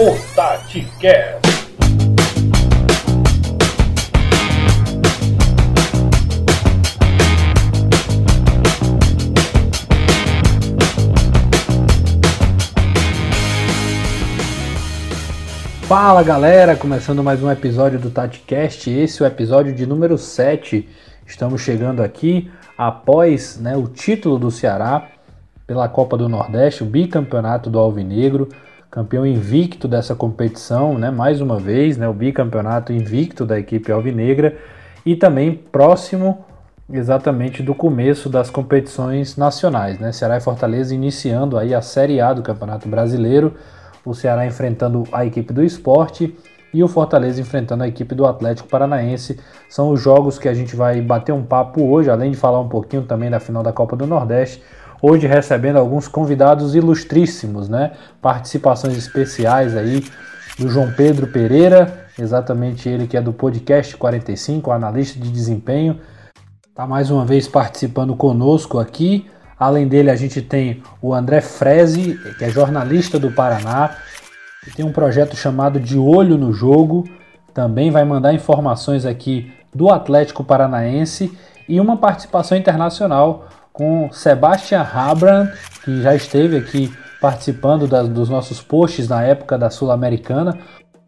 [0.00, 1.42] o TatiCast.
[15.88, 20.88] Fala galera, começando mais um episódio do TatiCast, esse é o episódio de número 7.
[21.26, 25.08] Estamos chegando aqui após né, o título do Ceará
[25.66, 28.48] pela Copa do Nordeste, o bicampeonato do Alvinegro,
[28.90, 34.56] campeão invicto dessa competição, né, mais uma vez, né, o bicampeonato invicto da equipe alvinegra
[35.04, 36.44] e também próximo
[36.90, 42.32] exatamente do começo das competições nacionais, né, Ceará e Fortaleza iniciando aí a Série A
[42.32, 43.54] do Campeonato Brasileiro
[44.04, 46.34] o Ceará enfrentando a equipe do esporte
[46.72, 49.38] e o Fortaleza enfrentando a equipe do Atlético Paranaense.
[49.68, 52.68] São os jogos que a gente vai bater um papo hoje, além de falar um
[52.68, 54.62] pouquinho também da final da Copa do Nordeste.
[55.00, 57.92] Hoje recebendo alguns convidados ilustríssimos, né?
[58.20, 60.04] Participações especiais aí
[60.58, 66.00] do João Pedro Pereira, exatamente ele que é do podcast 45, analista de desempenho.
[66.74, 69.26] Tá mais uma vez participando conosco aqui.
[69.58, 73.96] Além dele, a gente tem o André Freze, que é jornalista do Paraná,
[74.64, 77.04] que tem um projeto chamado De Olho no Jogo,
[77.54, 81.36] também vai mandar informações aqui do Atlético Paranaense
[81.68, 85.52] e uma participação internacional com Sebastian Habran,
[85.84, 90.58] que já esteve aqui participando das, dos nossos posts na época da Sul-Americana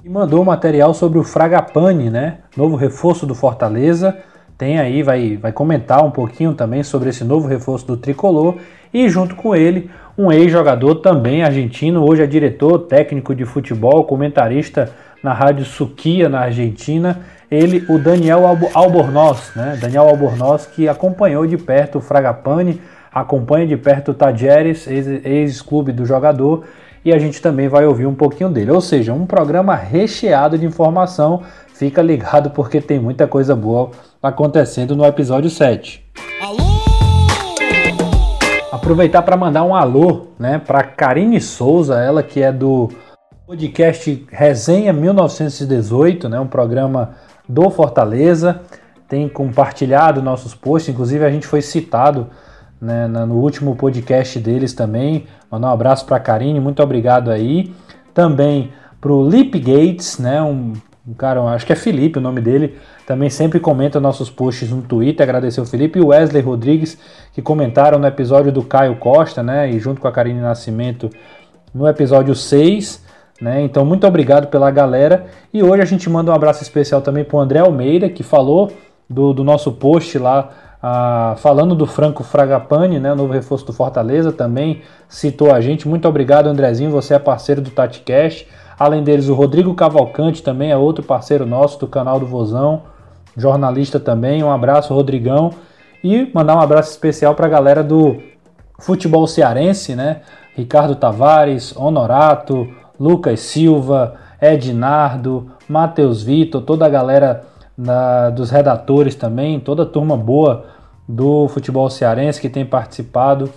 [0.04, 2.38] e mandou material sobre o Fragapane, né?
[2.56, 4.16] Novo reforço do Fortaleza
[4.56, 8.58] tem aí, vai, vai comentar um pouquinho também sobre esse novo reforço do tricolor
[8.94, 14.92] e junto com ele um ex-jogador também argentino, hoje é diretor técnico de futebol, comentarista
[15.24, 19.76] na Rádio Suquia na Argentina, ele, o Daniel Albornoz, né?
[19.80, 22.80] Daniel Albornoz que acompanhou de perto o Fragapane,
[23.12, 26.64] acompanha de perto o Tajeres, ex-clube do jogador,
[27.04, 28.70] e a gente também vai ouvir um pouquinho dele.
[28.70, 31.42] Ou seja, um programa recheado de informação.
[31.74, 33.90] Fica ligado porque tem muita coisa boa
[34.22, 36.04] acontecendo no episódio 7.
[36.40, 36.58] Alô!
[38.70, 42.90] Aproveitar para mandar um alô, né, para Karine Souza, ela que é do
[43.46, 47.16] podcast Resenha 1918, né, um programa
[47.50, 48.60] do Fortaleza,
[49.08, 52.28] tem compartilhado nossos posts, inclusive a gente foi citado
[52.80, 55.26] né, no último podcast deles também.
[55.50, 57.74] Mandar um abraço para a Karine, muito obrigado aí.
[58.14, 60.74] Também para o Lip Gates, né, um
[61.06, 64.82] um cara, acho que é Felipe o nome dele, também sempre comenta nossos posts no
[64.82, 65.24] Twitter.
[65.24, 66.96] Agradecer o Felipe e o Wesley Rodrigues,
[67.32, 69.70] que comentaram no episódio do Caio Costa, né?
[69.70, 71.10] E junto com a Karine Nascimento
[71.74, 73.04] no episódio 6.
[73.40, 73.62] Né?
[73.62, 75.26] Então, muito obrigado pela galera.
[75.52, 78.70] E hoje a gente manda um abraço especial também para o André Almeida, que falou
[79.08, 80.50] do, do nosso post lá,
[80.82, 83.12] ah, falando do Franco Fragapane, né?
[83.12, 85.88] o novo reforço do Fortaleza, também citou a gente.
[85.88, 86.90] Muito obrigado, Andrezinho.
[86.90, 88.46] Você é parceiro do TatiCast.
[88.78, 92.82] Além deles, o Rodrigo Cavalcante também é outro parceiro nosso do canal do Vozão,
[93.36, 94.42] jornalista também.
[94.42, 95.50] Um abraço, Rodrigão.
[96.02, 98.22] E mandar um abraço especial para a galera do
[98.78, 100.22] futebol cearense, né?
[100.56, 102.66] Ricardo Tavares, Honorato,
[103.00, 107.44] Lucas Silva, Ednardo, Matheus Vitor, toda a galera
[107.76, 110.66] da, dos redatores também, toda a turma boa
[111.08, 113.50] do futebol cearense que tem participado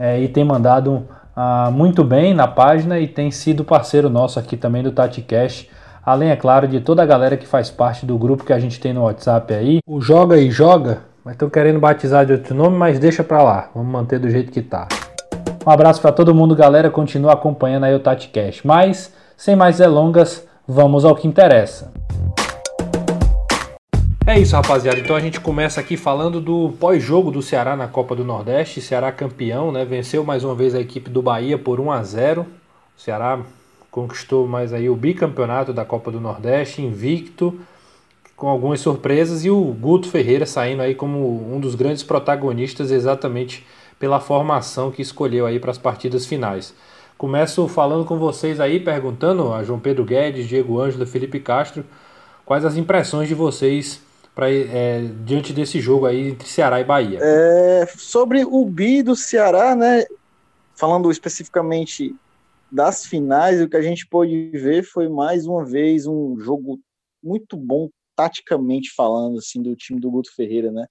[0.00, 1.04] é, e tem mandado
[1.34, 5.70] ah, muito bem na página e tem sido parceiro nosso aqui também do TatiCast.
[6.04, 8.80] Além, é claro, de toda a galera que faz parte do grupo que a gente
[8.80, 9.80] tem no WhatsApp aí.
[9.86, 13.68] O Joga e Joga, mas estão querendo batizar de outro nome, mas deixa pra lá.
[13.74, 14.86] Vamos manter do jeito que tá.
[15.66, 16.88] Um abraço para todo mundo, galera.
[16.88, 18.64] Continua acompanhando aí o TatiCast.
[18.64, 21.92] Mas, sem mais delongas, vamos ao que interessa.
[24.24, 25.00] É isso, rapaziada.
[25.00, 28.80] Então a gente começa aqui falando do pós-jogo do Ceará na Copa do Nordeste.
[28.80, 29.84] Ceará campeão, né?
[29.84, 32.46] Venceu mais uma vez a equipe do Bahia por 1 a 0.
[32.96, 33.40] O Ceará
[33.90, 37.58] conquistou mais aí o bicampeonato da Copa do Nordeste, invicto,
[38.36, 43.66] com algumas surpresas e o Guto Ferreira saindo aí como um dos grandes protagonistas exatamente
[43.98, 46.74] pela formação que escolheu aí para as partidas finais.
[47.16, 51.84] Começo falando com vocês aí, perguntando a João Pedro Guedes, Diego Ângelo Felipe Castro,
[52.44, 54.02] quais as impressões de vocês
[54.34, 57.18] pra, é, diante desse jogo aí entre Ceará e Bahia.
[57.22, 60.04] É, sobre o bi do Ceará, né?
[60.74, 62.14] Falando especificamente
[62.70, 66.78] das finais, o que a gente pôde ver foi mais uma vez um jogo
[67.24, 70.86] muito bom, taticamente falando, assim, do time do Guto Ferreira, né?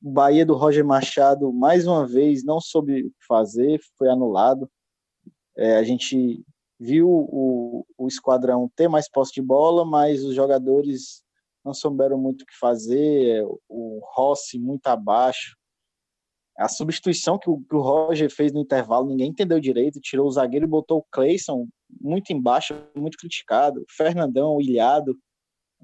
[0.00, 4.70] O Bahia do Roger Machado, mais uma vez, não soube o fazer, foi anulado.
[5.56, 6.44] É, a gente
[6.78, 11.22] viu o, o esquadrão ter mais posse de bola, mas os jogadores
[11.64, 15.56] não souberam muito o que fazer, o Rossi muito abaixo.
[16.58, 20.30] A substituição que o, que o Roger fez no intervalo, ninguém entendeu direito, tirou o
[20.30, 21.66] zagueiro e botou o Cleison
[22.00, 23.80] muito embaixo, muito criticado.
[23.80, 25.16] O Fernandão, ilhado.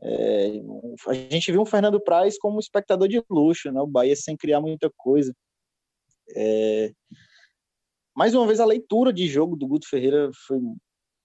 [0.03, 0.61] É,
[1.09, 3.81] a gente viu um Fernando Praz como espectador de luxo, né?
[3.81, 5.35] O Bahia sem criar muita coisa.
[6.37, 6.93] É,
[8.15, 10.59] mais uma vez, a leitura de jogo do Guto Ferreira foi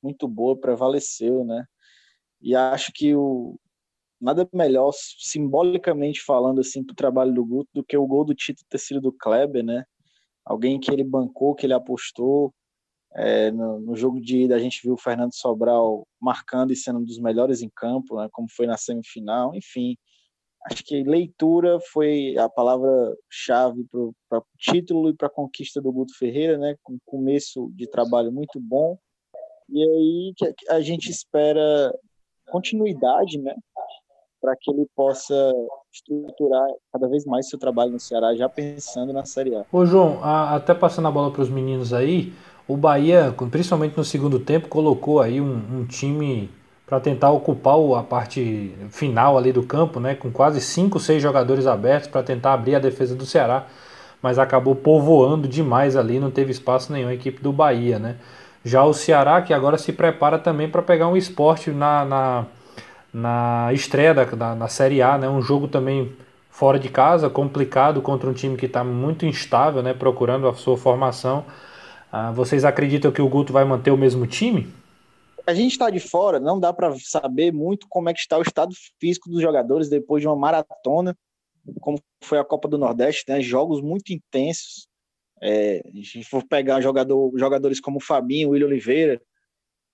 [0.02, 1.66] muito boa, prevaleceu, né?
[2.42, 3.58] E acho que o,
[4.22, 8.36] nada melhor, simbolicamente falando, assim, para o trabalho do Guto, do que o gol do
[8.36, 9.84] título ter sido do Kleber, né?
[10.46, 12.54] Alguém que ele bancou, que ele apostou.
[13.15, 17.00] É, no, no, jogo de ida, a gente viu o Fernando Sobral marcando e sendo
[17.00, 18.27] um dos melhores em campo, né?
[18.31, 19.54] como foi na semifinal.
[19.54, 19.95] Enfim,
[20.65, 26.18] acho que leitura foi a palavra-chave para o título e para a conquista do Guto
[26.18, 26.75] Ferreira, né?
[26.81, 28.98] Com começo de trabalho muito bom.
[29.69, 30.33] E aí
[30.69, 31.94] a gente espera
[32.50, 33.56] continuidade, né?
[34.44, 35.33] para que ele possa
[35.89, 39.66] estruturar cada vez mais seu trabalho no Ceará, já pensando na Série A.
[39.71, 42.33] Ô João, a, até passando a bola para os meninos aí,
[42.68, 46.50] o Bahia, principalmente no segundo tempo, colocou aí um, um time
[46.86, 51.65] para tentar ocupar a parte final ali do campo, né, com quase 5, 6 jogadores
[51.65, 53.65] abertos para tentar abrir a defesa do Ceará,
[54.21, 58.18] mas acabou povoando demais ali, não teve espaço nenhum a equipe do Bahia, né?
[58.63, 62.45] Já o Ceará, que agora se prepara também para pegar um esporte na, na
[63.13, 65.30] na estreia da, da, na Série A, né?
[65.30, 66.12] Um jogo também
[66.50, 69.94] fora de casa, complicado contra um time que está muito instável, né?
[69.94, 71.45] Procurando a sua formação.
[72.15, 74.71] Ah, vocês acreditam que o Guto vai manter o mesmo time?
[75.48, 78.44] A gente está de fora, não dá para saber muito como é que está o
[78.44, 81.18] estado físico dos jogadores depois de uma maratona,
[81.81, 83.42] como foi a Copa do Nordeste, né?
[83.42, 84.88] Jogos muito intensos.
[85.42, 89.19] É, a gente for pegar jogador, jogadores como o Fabinho, o William Oliveira,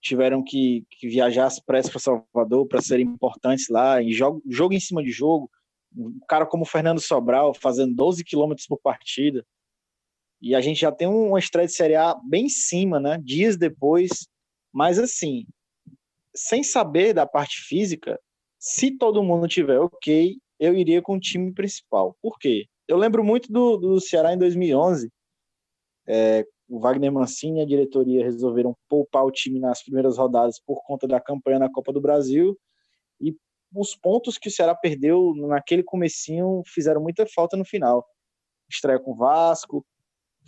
[0.01, 4.79] tiveram que, que viajar às pressas para Salvador para serem importantes lá, jogo, jogo em
[4.81, 5.49] cima de jogo.
[5.95, 9.45] Um cara como o Fernando Sobral fazendo 12 quilômetros por partida.
[10.41, 13.19] E a gente já tem uma estreia de Série A bem em cima, né?
[13.23, 14.09] Dias depois.
[14.71, 15.45] Mas assim,
[16.35, 18.19] sem saber da parte física,
[18.57, 22.15] se todo mundo tiver ok, eu iria com o time principal.
[22.21, 22.65] Por quê?
[22.87, 25.11] Eu lembro muito do, do Ceará em 2011,
[26.07, 30.83] é, o Wagner Mancini e a diretoria resolveram poupar o time nas primeiras rodadas por
[30.83, 32.57] conta da campanha na Copa do Brasil
[33.21, 33.35] e
[33.73, 38.05] os pontos que o Ceará perdeu naquele comecinho fizeram muita falta no final.
[38.69, 39.85] Estreia com o Vasco,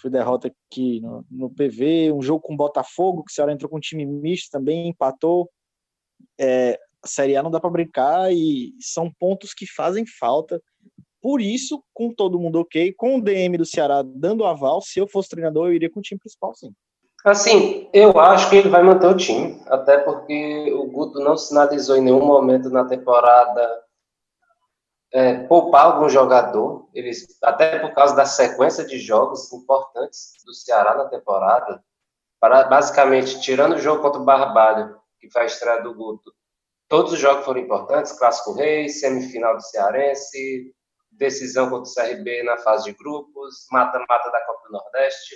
[0.01, 3.69] foi derrota aqui no, no PV, um jogo com o Botafogo, que o Ceará entrou
[3.69, 5.49] com um time misto também, empatou.
[6.39, 10.61] É, a Série A não dá para brincar e são pontos que fazem falta
[11.21, 15.07] por isso, com todo mundo ok, com o DM do Ceará dando aval, se eu
[15.07, 16.73] fosse treinador, eu iria com o time principal, sim.
[17.23, 21.95] Assim, eu acho que ele vai manter o time, até porque o Guto não sinalizou
[21.95, 23.83] em nenhum momento na temporada
[25.13, 30.95] é, poupar algum jogador, eles, até por causa da sequência de jogos importantes do Ceará
[30.95, 31.83] na temporada,
[32.39, 36.33] para, basicamente, tirando o jogo contra o Barbalho, que foi a estreia do Guto,
[36.87, 40.73] todos os jogos foram importantes, Clássico Rei, semifinal do Cearense,
[41.11, 45.35] decisão contra o CRB na fase de grupos, mata-mata da Copa do Nordeste.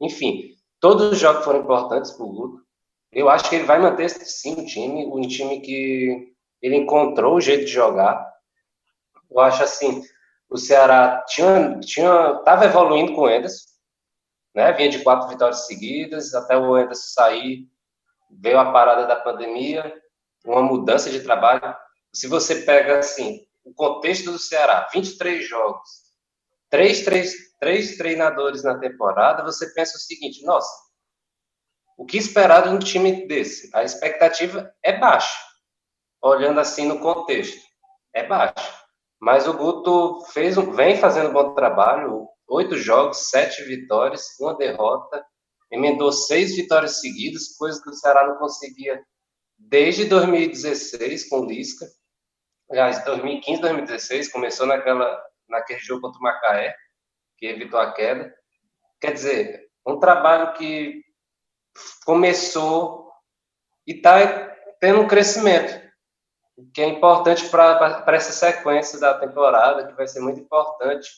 [0.00, 2.62] Enfim, todos os jogos foram importantes para o Guto.
[3.12, 6.32] Eu acho que ele vai manter sim o time, um time que
[6.62, 8.29] ele encontrou o jeito de jogar.
[9.30, 10.02] Eu acho assim,
[10.48, 13.68] o Ceará tinha tinha estava evoluindo com o Enderson,
[14.54, 14.72] né?
[14.72, 17.68] Vinha de quatro vitórias seguidas, até o Enderson sair,
[18.30, 19.94] veio a parada da pandemia,
[20.44, 21.76] uma mudança de trabalho.
[22.12, 25.88] Se você pega assim, o contexto do Ceará, 23 jogos,
[26.68, 30.70] três, três, três treinadores na temporada, você pensa o seguinte, nossa,
[31.96, 33.70] o que esperar de um time desse?
[33.74, 35.36] A expectativa é baixa,
[36.22, 37.60] olhando assim no contexto,
[38.14, 38.80] é baixa.
[39.20, 44.56] Mas o Guto fez um, vem fazendo um bom trabalho, oito jogos, sete vitórias, uma
[44.56, 45.24] derrota,
[45.70, 49.02] emendou seis vitórias seguidas, coisa que o Ceará não conseguia
[49.58, 51.86] desde 2016 com o Lisca
[52.70, 56.74] aliás, 2015, 2016, começou naquela, naquele jogo contra o Macaé,
[57.36, 58.32] que evitou a queda.
[59.00, 61.02] Quer dizer, um trabalho que
[62.04, 63.10] começou
[63.86, 65.89] e está tendo um crescimento,
[66.72, 71.08] que é importante para essa sequência da temporada, que vai ser muito importante,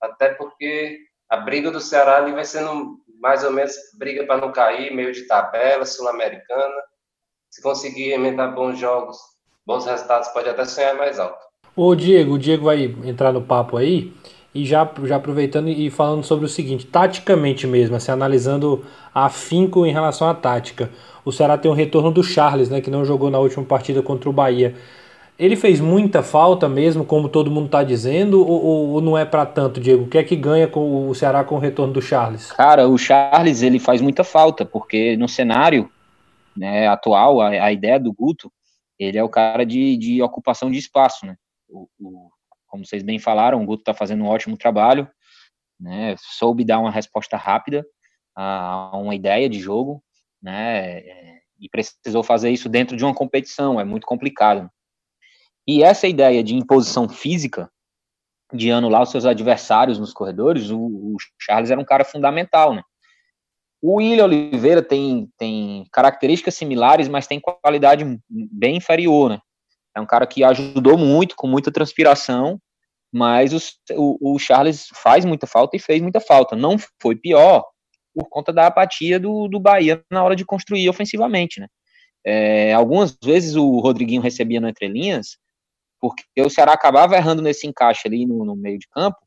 [0.00, 4.52] até porque a briga do Ceará ali vai sendo mais ou menos briga para não
[4.52, 6.74] cair, meio de tabela, sul-americana.
[7.50, 9.18] Se conseguir inventar bons jogos
[9.66, 11.38] bons resultados, pode até sonhar mais alto.
[11.76, 14.12] O Diego, o Diego vai entrar no papo aí
[14.54, 19.92] e já, já aproveitando e falando sobre o seguinte, taticamente mesmo, assim, analisando afinco em
[19.92, 20.90] relação à tática.
[21.24, 24.28] O Ceará tem um retorno do Charles, né, que não jogou na última partida contra
[24.28, 24.74] o Bahia.
[25.38, 29.46] Ele fez muita falta mesmo, como todo mundo está dizendo, ou, ou, não é para
[29.46, 30.04] tanto, Diego?
[30.04, 32.52] O que é que ganha com o Ceará com o retorno do Charles?
[32.52, 35.90] Cara, o Charles ele faz muita falta, porque no cenário
[36.56, 38.52] né, atual, a, a, ideia do Guto,
[38.98, 41.36] ele é o cara de, de ocupação de espaço, né?
[41.68, 42.28] O, o,
[42.70, 45.10] como vocês bem falaram, o Guto está fazendo um ótimo trabalho,
[45.78, 46.14] né?
[46.18, 47.84] Soube dar uma resposta rápida
[48.34, 50.02] a uma ideia de jogo,
[50.40, 50.98] né?
[50.98, 54.70] É, e precisou fazer isso dentro de uma competição, é muito complicado.
[55.66, 57.70] E essa ideia de imposição física,
[58.52, 62.82] de anular os seus adversários nos corredores, o, o Charles era um cara fundamental, né?
[63.82, 69.40] O William Oliveira tem, tem características similares, mas tem qualidade bem inferior, né?
[69.96, 72.60] É um cara que ajudou muito, com muita transpiração,
[73.12, 73.52] mas
[73.92, 76.54] o, o, Charles faz muita falta e fez muita falta.
[76.54, 77.64] Não foi pior
[78.14, 81.66] por conta da apatia do, do Bahia na hora de construir ofensivamente, né?
[82.24, 85.38] É, algumas vezes o Rodriguinho recebia no entrelinhas,
[86.00, 89.18] porque o Ceará acabava errando nesse encaixe ali no, no meio de campo,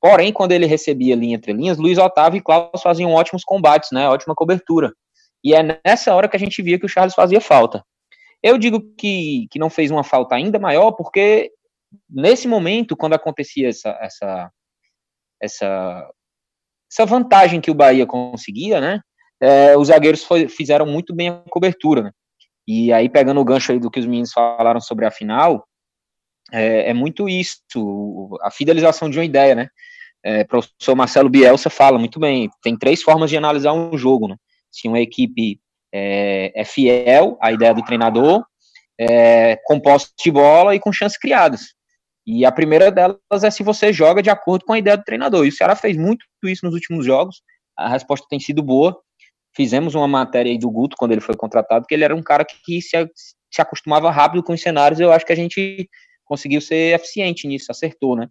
[0.00, 4.08] porém, quando ele recebia linha entre linhas, Luiz Otávio e Klaus faziam ótimos combates, né,
[4.08, 4.92] ótima cobertura,
[5.44, 7.84] e é nessa hora que a gente via que o Charles fazia falta.
[8.44, 11.50] Eu digo que, que não fez uma falta ainda maior, porque
[12.10, 14.50] nesse momento, quando acontecia essa, essa,
[15.40, 16.10] essa,
[16.92, 19.00] essa vantagem que o Bahia conseguia, né,
[19.40, 22.10] é, os zagueiros foi, fizeram muito bem a cobertura, né,
[22.68, 25.66] e aí, pegando o gancho aí do que os meninos falaram sobre a final,
[26.52, 27.60] é, é muito isso,
[28.42, 29.68] a fidelização de uma ideia, né?
[30.22, 34.28] É, o professor Marcelo Bielsa fala muito bem, tem três formas de analisar um jogo,
[34.28, 34.36] né?
[34.70, 35.60] Se uma equipe
[35.94, 38.44] é, é fiel à ideia do treinador,
[38.98, 41.74] é, com posse de bola e com chances criadas.
[42.26, 45.44] E a primeira delas é se você joga de acordo com a ideia do treinador.
[45.44, 47.42] E o Ceará fez muito isso nos últimos jogos.
[47.76, 48.98] A resposta tem sido boa
[49.54, 52.44] fizemos uma matéria aí do Guto quando ele foi contratado, que ele era um cara
[52.44, 52.96] que se,
[53.50, 55.00] se acostumava rápido com os cenários.
[55.00, 55.88] Eu acho que a gente
[56.24, 58.28] conseguiu ser eficiente nisso, acertou, né?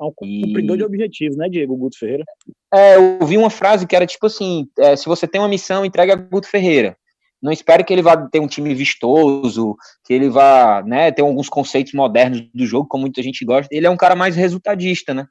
[0.00, 0.78] É um cumpridor e...
[0.78, 2.24] de objetivos, né, Diego Guto Ferreira?
[2.72, 5.84] É, eu vi uma frase que era tipo assim: é, se você tem uma missão,
[5.84, 6.96] entregue a Guto Ferreira.
[7.42, 11.48] Não espere que ele vá ter um time vistoso, que ele vá né, ter alguns
[11.48, 13.68] conceitos modernos do jogo, como muita gente gosta.
[13.74, 15.26] Ele é um cara mais resultadista, né?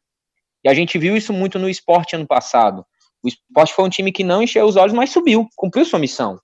[0.63, 2.85] E a gente viu isso muito no esporte ano passado.
[3.23, 6.39] O esporte foi um time que não encheu os olhos, mas subiu, cumpriu sua missão.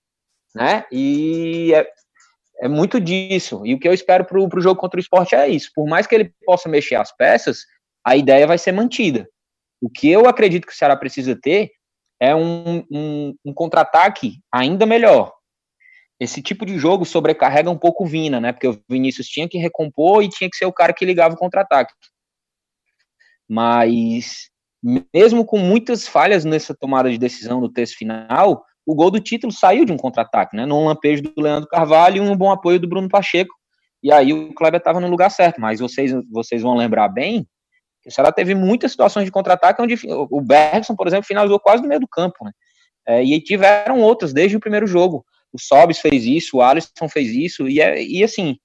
[0.54, 0.84] Né?
[0.90, 1.86] E é,
[2.62, 3.62] é muito disso.
[3.64, 5.70] E o que eu espero para o jogo contra o esporte é isso.
[5.74, 7.64] Por mais que ele possa mexer as peças,
[8.04, 9.28] a ideia vai ser mantida.
[9.80, 11.70] O que eu acredito que o Ceará precisa ter
[12.20, 15.32] é um, um, um contra-ataque ainda melhor.
[16.20, 18.52] Esse tipo de jogo sobrecarrega um pouco o Vina, né?
[18.52, 21.38] Porque o Vinícius tinha que recompor e tinha que ser o cara que ligava o
[21.38, 21.92] contra-ataque.
[23.48, 24.50] Mas
[25.12, 29.52] mesmo com muitas falhas nessa tomada de decisão no texto final, o gol do título
[29.52, 30.64] saiu de um contra-ataque, né?
[30.66, 33.54] Num lampejo do Leandro Carvalho e um bom apoio do Bruno Pacheco.
[34.02, 35.60] E aí o Kleber estava no lugar certo.
[35.60, 37.46] Mas vocês, vocês vão lembrar bem
[38.02, 41.82] que o Ceará teve muitas situações de contra-ataque onde o Bergson, por exemplo, finalizou quase
[41.82, 42.52] no meio do campo, né?
[43.06, 45.24] É, e tiveram outras desde o primeiro jogo.
[45.52, 48.56] O Sobis fez isso, o Alisson fez isso, e, é, e assim,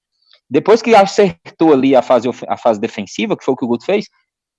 [0.48, 3.84] depois que acertou ali a fase, a fase defensiva, que foi o que o Guto
[3.84, 4.06] fez,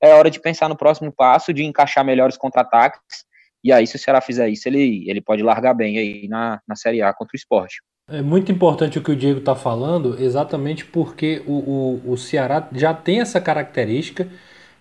[0.02, 3.26] é hora de pensar no próximo passo, de encaixar melhores contra-ataques.
[3.64, 6.76] E aí, se o Ceará fizer isso, ele, ele pode largar bem aí na, na
[6.76, 7.78] Série A contra o esporte.
[8.08, 12.68] É muito importante o que o Diego está falando, exatamente porque o, o, o Ceará
[12.72, 14.30] já tem essa característica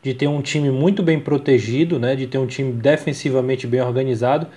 [0.03, 4.49] de ter um time muito bem protegido, né, de ter um time defensivamente bem organizado.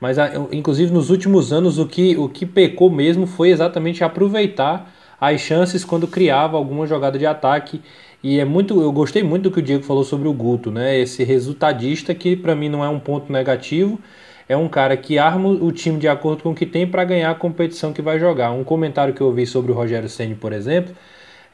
[0.00, 0.16] Mas,
[0.50, 4.90] inclusive, nos últimos anos, o que, o que pecou mesmo foi exatamente aproveitar
[5.20, 7.82] as chances quando criava alguma jogada de ataque
[8.22, 10.98] e é muito, eu gostei muito do que o Diego falou sobre o Guto, né?
[10.98, 13.98] Esse resultadista que para mim não é um ponto negativo,
[14.46, 17.30] é um cara que arma o time de acordo com o que tem para ganhar
[17.30, 18.52] a competição que vai jogar.
[18.52, 20.94] Um comentário que eu vi sobre o Rogério Ceni, por exemplo,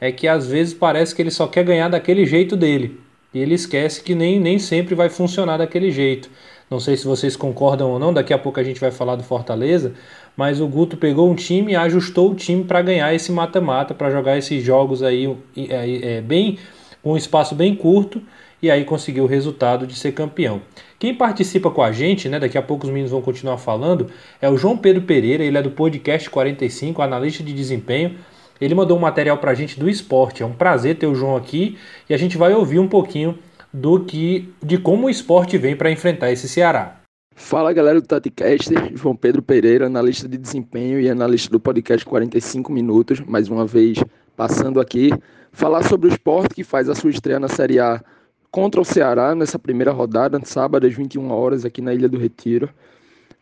[0.00, 3.00] é que às vezes parece que ele só quer ganhar daquele jeito dele.
[3.32, 6.28] E ele esquece que nem, nem sempre vai funcionar daquele jeito.
[6.68, 9.22] Não sei se vocês concordam ou não, daqui a pouco a gente vai falar do
[9.22, 9.94] Fortaleza,
[10.36, 14.10] mas o Guto pegou um time e ajustou o time para ganhar esse mata-mata, para
[14.10, 16.58] jogar esses jogos aí é, é, bem
[17.02, 18.20] com um espaço bem curto
[18.60, 20.60] e aí conseguiu o resultado de ser campeão.
[20.98, 24.10] Quem participa com a gente, né, daqui a pouco os meninos vão continuar falando,
[24.42, 28.16] é o João Pedro Pereira, ele é do podcast 45, analista de desempenho.
[28.60, 30.42] Ele mandou um material para a gente do esporte.
[30.42, 31.76] É um prazer ter o João aqui
[32.08, 33.38] e a gente vai ouvir um pouquinho
[33.76, 36.98] do que de como o esporte vem para enfrentar esse Ceará.
[37.34, 42.72] Fala galera do TatiCast, João Pedro Pereira, analista de desempenho e analista do podcast 45
[42.72, 44.02] Minutos, mais uma vez
[44.34, 45.10] passando aqui,
[45.52, 48.02] falar sobre o esporte que faz a sua estreia na Série A
[48.50, 52.70] contra o Ceará nessa primeira rodada, sábado às 21 horas aqui na Ilha do Retiro.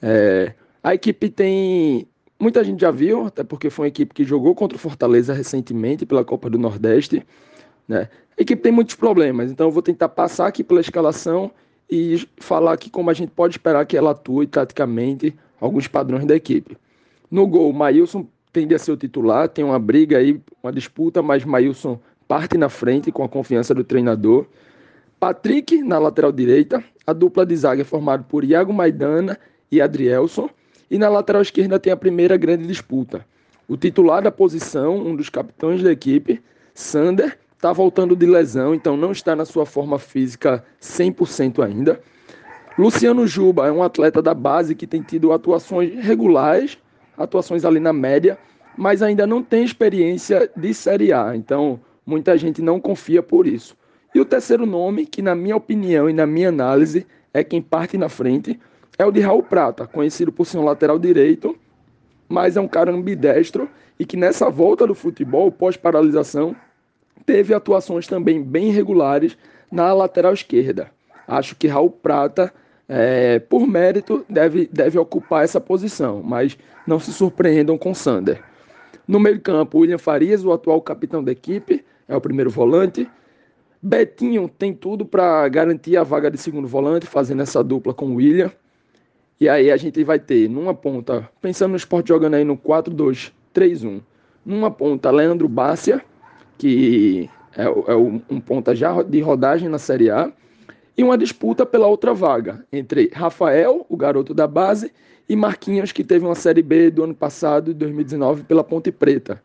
[0.02, 2.08] É, a equipe tem
[2.40, 6.04] muita gente já viu, até porque foi uma equipe que jogou contra o Fortaleza recentemente
[6.04, 7.24] pela Copa do Nordeste.
[7.88, 8.08] Né?
[8.38, 11.50] A equipe tem muitos problemas, então eu vou tentar passar aqui pela escalação
[11.90, 16.34] e falar aqui como a gente pode esperar que ela atue taticamente, alguns padrões da
[16.34, 16.76] equipe.
[17.30, 21.44] No gol, Maílson tende a ser o titular, tem uma briga aí, uma disputa, mas
[21.44, 24.46] Maílson parte na frente com a confiança do treinador.
[25.20, 29.38] Patrick na lateral direita, a dupla de zaga é formada por Iago Maidana
[29.70, 30.48] e Adrielson,
[30.90, 33.26] e na lateral esquerda tem a primeira grande disputa.
[33.66, 36.42] O titular da posição, um dos capitães da equipe,
[36.74, 41.98] Sander, está voltando de lesão, então não está na sua forma física 100% ainda.
[42.78, 46.76] Luciano Juba é um atleta da base que tem tido atuações regulares,
[47.16, 48.36] atuações ali na média,
[48.76, 53.74] mas ainda não tem experiência de Série A, então muita gente não confia por isso.
[54.14, 57.96] E o terceiro nome, que na minha opinião e na minha análise é quem parte
[57.96, 58.60] na frente,
[58.98, 61.56] é o de Raul Prata, conhecido por ser um lateral direito,
[62.28, 66.54] mas é um cara ambidestro e que nessa volta do futebol pós-paralisação
[67.24, 69.36] teve atuações também bem regulares
[69.70, 70.90] na lateral esquerda.
[71.26, 72.52] Acho que Raul Prata,
[72.88, 78.42] é, por mérito, deve, deve ocupar essa posição, mas não se surpreendam com Sander.
[79.06, 83.08] No meio-campo, William Farias, o atual capitão da equipe, é o primeiro volante.
[83.82, 88.50] Betinho tem tudo para garantir a vaga de segundo volante, fazendo essa dupla com William.
[89.38, 94.00] E aí a gente vai ter numa ponta, pensando no esporte jogando aí no 4-2-3-1,
[94.44, 96.02] numa ponta Leandro Bárcia,
[96.58, 100.32] que é, é um ponta já de rodagem na Série A,
[100.96, 104.92] e uma disputa pela outra vaga entre Rafael, o garoto da base,
[105.28, 109.42] e Marquinhos, que teve uma Série B do ano passado, 2019, pela Ponte Preta.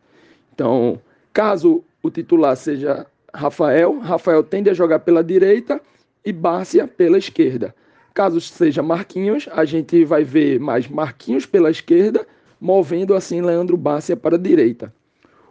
[0.53, 0.99] Então,
[1.33, 5.81] caso o titular seja Rafael, Rafael tende a jogar pela direita
[6.25, 7.73] e Bárcia pela esquerda.
[8.13, 12.27] Caso seja Marquinhos, a gente vai ver mais Marquinhos pela esquerda,
[12.59, 14.93] movendo assim Leandro Bárcia para a direita.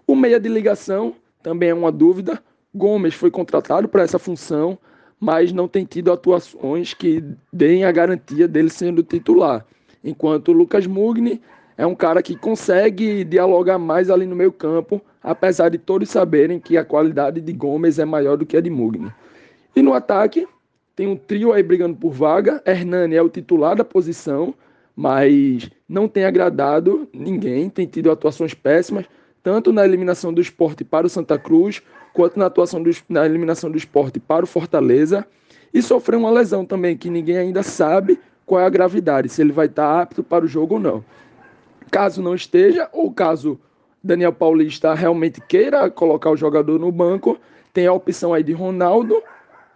[0.07, 1.15] O meia de ligação
[1.49, 2.43] também é uma dúvida.
[2.75, 4.77] Gomes foi contratado para essa função,
[5.19, 9.65] mas não tem tido atuações que deem a garantia dele sendo titular.
[10.05, 11.41] Enquanto o Lucas Mugni
[11.75, 16.61] é um cara que consegue dialogar mais ali no meio campo, apesar de todos saberem
[16.61, 19.11] que a qualidade de Gomes é maior do que a de Mugni.
[19.75, 20.47] E no ataque,
[20.95, 22.63] tem um trio aí brigando por vaga.
[22.67, 24.53] Hernani é o titular da posição,
[24.95, 29.07] mas não tem agradado ninguém, tem tido atuações péssimas
[29.49, 31.81] tanto na eliminação do esporte para o Santa Cruz,
[32.13, 35.27] quanto na atuação do, na eliminação do esporte para o Fortaleza,
[35.73, 39.51] e sofreu uma lesão também, que ninguém ainda sabe qual é a gravidade, se ele
[39.51, 41.03] vai estar apto para o jogo ou não.
[41.91, 43.59] Caso não esteja, ou caso
[44.05, 47.39] Daniel Paulista realmente queira colocar o jogador no banco,
[47.73, 49.23] tem a opção aí de Ronaldo,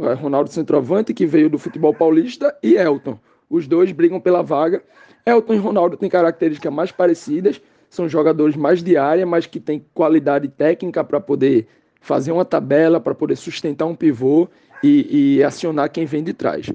[0.00, 3.18] é, Ronaldo centroavante, que veio do futebol paulista, e Elton.
[3.48, 4.82] Os dois brigam pela vaga.
[5.24, 7.58] Elton e Ronaldo têm características mais parecidas,
[7.92, 11.66] são jogadores mais de área, mas que têm qualidade técnica para poder
[12.00, 14.48] fazer uma tabela, para poder sustentar um pivô
[14.82, 16.72] e, e, acionar quem vem de trás.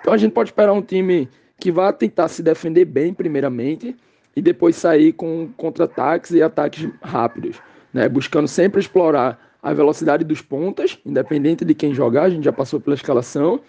[0.00, 3.94] Então a gente pode esperar um time que vá tentar se defender bem, primeiramente,
[4.34, 7.62] e depois sair com contra-ataques e ataques rápidos,
[7.94, 8.08] né?
[8.08, 12.80] buscando sempre explorar a velocidade dos pontas, independente de quem jogar, a gente já passou
[12.80, 13.60] pela escalação,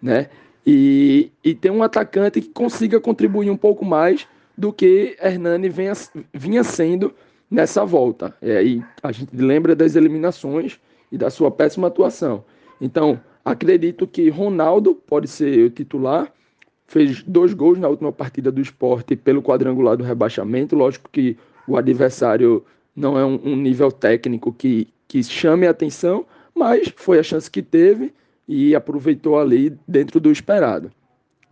[0.00, 0.30] né?
[0.66, 4.26] E, e ter um atacante que consiga contribuir um pouco mais
[4.58, 5.92] do que Hernani venha,
[6.34, 7.14] vinha sendo
[7.48, 8.34] nessa volta.
[8.42, 10.80] É, e a gente lembra das eliminações
[11.12, 12.44] e da sua péssima atuação.
[12.80, 16.32] Então, acredito que Ronaldo pode ser o titular.
[16.88, 20.74] Fez dois gols na última partida do esporte pelo quadrangular do rebaixamento.
[20.74, 21.36] Lógico que
[21.68, 22.64] o adversário
[22.96, 27.48] não é um, um nível técnico que, que chame a atenção, mas foi a chance
[27.48, 28.12] que teve
[28.48, 30.90] e aproveitou ali dentro do esperado.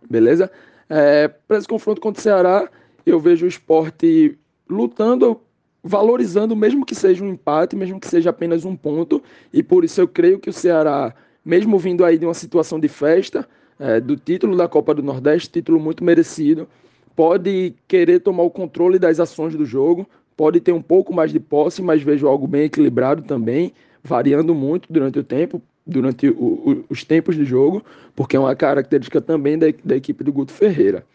[0.09, 0.51] Beleza?
[0.89, 2.69] É, para esse confronto contra o Ceará,
[3.09, 4.37] eu vejo o esporte
[4.69, 5.39] lutando,
[5.83, 10.01] valorizando, mesmo que seja um empate, mesmo que seja apenas um ponto, e por isso
[10.01, 13.47] eu creio que o Ceará, mesmo vindo aí de uma situação de festa,
[13.79, 16.67] é, do título da Copa do Nordeste, título muito merecido,
[17.15, 21.39] pode querer tomar o controle das ações do jogo, pode ter um pouco mais de
[21.39, 26.85] posse, mas vejo algo bem equilibrado também, variando muito durante o tempo, durante o, o,
[26.89, 27.83] os tempos de jogo,
[28.15, 31.05] porque é uma característica também da, da equipe do Guto Ferreira.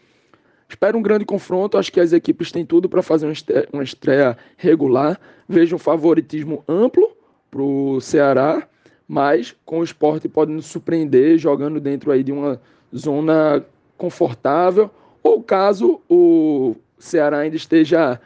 [0.73, 1.77] Espero um grande confronto.
[1.77, 5.19] Acho que as equipes têm tudo para fazer uma estreia, uma estreia regular.
[5.47, 7.15] Vejo um favoritismo amplo
[7.51, 8.67] para o Ceará,
[9.07, 12.59] mas com o esporte pode nos surpreender jogando dentro aí de uma
[12.95, 13.63] zona
[13.95, 14.89] confortável,
[15.21, 18.19] ou caso o Ceará ainda esteja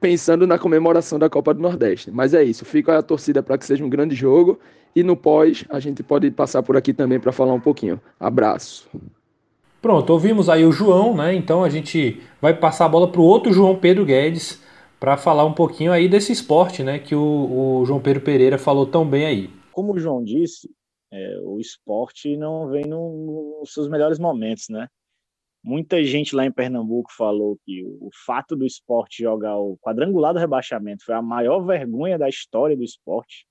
[0.00, 2.12] pensando na comemoração da Copa do Nordeste.
[2.12, 4.60] Mas é isso, fica a torcida para que seja um grande jogo
[4.94, 8.00] e no pós a gente pode passar por aqui também para falar um pouquinho.
[8.20, 8.88] Abraço.
[9.80, 11.34] Pronto, ouvimos aí o João, né?
[11.34, 14.60] Então a gente vai passar a bola para o outro João Pedro Guedes
[14.98, 18.86] para falar um pouquinho aí desse esporte, né, que o, o, João Pedro Pereira falou
[18.86, 19.50] tão bem aí.
[19.70, 20.68] Como o João disse,
[21.12, 24.88] é, o esporte não vem no, nos seus melhores momentos, né?
[25.62, 30.40] Muita gente lá em Pernambuco falou que o fato do esporte jogar o quadrangular do
[30.40, 33.44] rebaixamento foi a maior vergonha da história do esporte,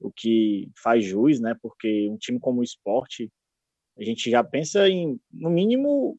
[0.00, 1.54] o que faz jus, né?
[1.60, 3.30] Porque um time como o esporte,
[3.98, 6.16] a gente já pensa em, no mínimo,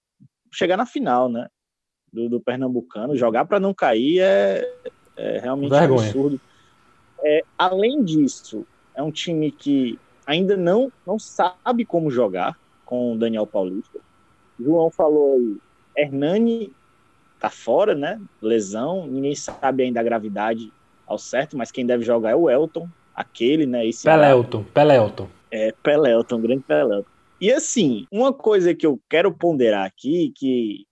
[0.51, 1.47] chegar na final, né?
[2.11, 3.15] Do, do Pernambucano.
[3.15, 4.71] Jogar para não cair é,
[5.17, 6.07] é realmente vergonha.
[6.07, 6.39] absurdo.
[7.23, 13.17] É, além disso, é um time que ainda não, não sabe como jogar com o
[13.17, 13.99] Daniel Paulista
[14.59, 15.57] João falou aí,
[15.97, 16.71] Hernani
[17.39, 18.19] tá fora, né?
[18.41, 20.71] Lesão, ninguém sabe ainda a gravidade
[21.05, 23.85] ao certo, mas quem deve jogar é o Elton, aquele, né?
[23.85, 25.27] Esse Pelelton, Pelelton.
[25.51, 27.09] É, Pelelton, grande Pelelton.
[27.43, 30.87] E assim, uma coisa que eu quero ponderar aqui, que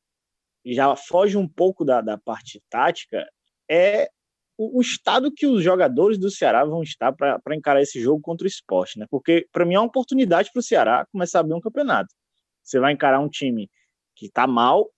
[0.66, 3.26] já foge um pouco da, da parte tática,
[3.70, 4.10] é
[4.58, 8.44] o, o estado que os jogadores do Ceará vão estar para encarar esse jogo contra
[8.44, 9.06] o esporte, né?
[9.10, 12.14] Porque para mim é uma oportunidade para o Ceará começar a abrir um campeonato.
[12.62, 13.72] Você vai encarar um time
[14.14, 14.92] que está mal,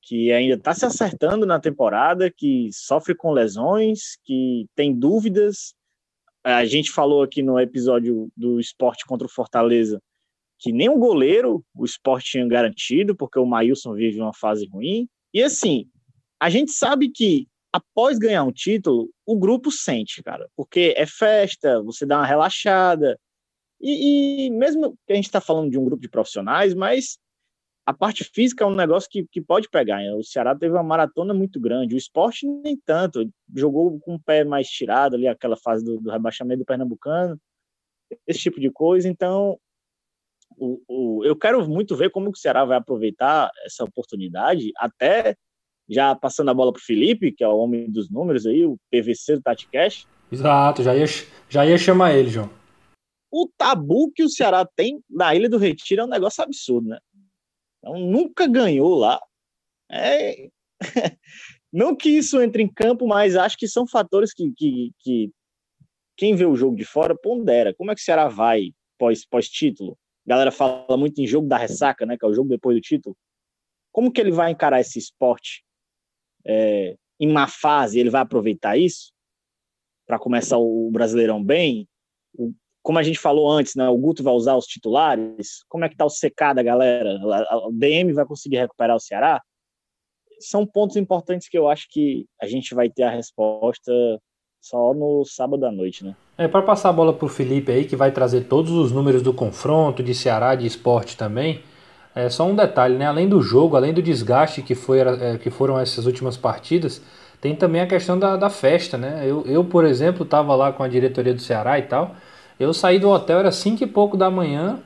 [0.00, 5.74] que ainda está se acertando na temporada, que sofre com lesões, que tem dúvidas.
[6.42, 10.00] A gente falou aqui no episódio do esporte contra o Fortaleza
[10.64, 15.06] que nem o goleiro o esporte tinha garantido, porque o Maílson vive uma fase ruim.
[15.34, 15.86] E assim,
[16.40, 21.82] a gente sabe que após ganhar um título, o grupo sente, cara, porque é festa,
[21.82, 23.20] você dá uma relaxada,
[23.78, 27.18] e, e mesmo que a gente está falando de um grupo de profissionais, mas
[27.84, 29.98] a parte física é um negócio que, que pode pegar.
[29.98, 30.14] Né?
[30.14, 34.44] O Ceará teve uma maratona muito grande, o esporte nem tanto, jogou com o pé
[34.44, 37.38] mais tirado ali, aquela fase do, do rebaixamento do Pernambucano,
[38.26, 39.06] esse tipo de coisa.
[39.06, 39.60] Então,
[40.58, 45.36] o, o, eu quero muito ver como o Ceará vai aproveitar essa oportunidade, até
[45.88, 48.78] já passando a bola para o Felipe, que é o homem dos números aí, o
[48.90, 50.06] PVC do TatiCash.
[50.32, 51.06] Exato, já ia,
[51.48, 52.50] já ia chamar ele, João
[53.36, 57.00] o tabu que o Ceará tem na Ilha do Retiro é um negócio absurdo, né?
[57.78, 59.20] Então, nunca ganhou lá.
[59.90, 60.48] É...
[61.72, 65.32] Não que isso entre em campo, mas acho que são fatores que, que, que
[66.16, 67.74] quem vê o jogo de fora pondera.
[67.74, 69.98] Como é que o Ceará vai pós, pós-título?
[70.26, 72.16] A galera fala muito em jogo da ressaca, né?
[72.16, 73.16] Que é o jogo depois do título.
[73.92, 75.64] Como que ele vai encarar esse esporte
[76.46, 78.00] é, em má fase?
[78.00, 79.12] Ele vai aproveitar isso
[80.06, 81.88] para começar o Brasileirão bem?
[82.36, 85.88] O, como a gente falou antes, né, o Guto vai usar os titulares, como é
[85.88, 87.18] que tá o CK da galera?
[87.66, 89.42] O DM vai conseguir recuperar o Ceará?
[90.40, 93.90] São pontos importantes que eu acho que a gente vai ter a resposta
[94.64, 96.16] só no sábado à noite, né?
[96.38, 99.20] É, para passar a bola para o Felipe aí, que vai trazer todos os números
[99.20, 101.60] do confronto, de Ceará, de esporte também,
[102.14, 103.04] é só um detalhe, né?
[103.04, 107.02] Além do jogo, além do desgaste que, foi, é, que foram essas últimas partidas,
[107.42, 109.22] tem também a questão da, da festa, né?
[109.26, 112.16] Eu, eu, por exemplo, estava lá com a diretoria do Ceará e tal,
[112.58, 114.78] eu saí do hotel, era 5 e pouco da manhã,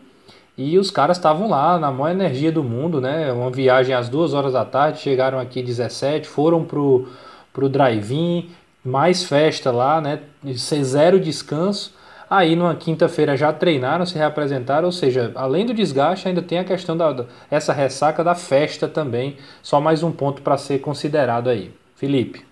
[0.57, 3.33] e os caras estavam lá na maior energia do mundo, né?
[3.33, 7.07] Uma viagem às duas horas da tarde, chegaram aqui 17, foram pro,
[7.53, 8.51] pro drive-in,
[8.89, 10.21] mais festa lá, né?
[10.55, 11.97] Zero descanso.
[12.31, 16.65] Aí numa quinta-feira já treinaram, se reapresentaram, ou seja, além do desgaste, ainda tem a
[16.65, 19.39] questão da essa ressaca da festa também.
[19.63, 21.73] Só mais um ponto para ser considerado aí.
[21.97, 22.47] Felipe.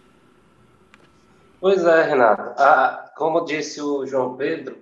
[1.60, 2.54] Pois é, Renato.
[2.58, 4.78] Ah, como disse o João Pedro,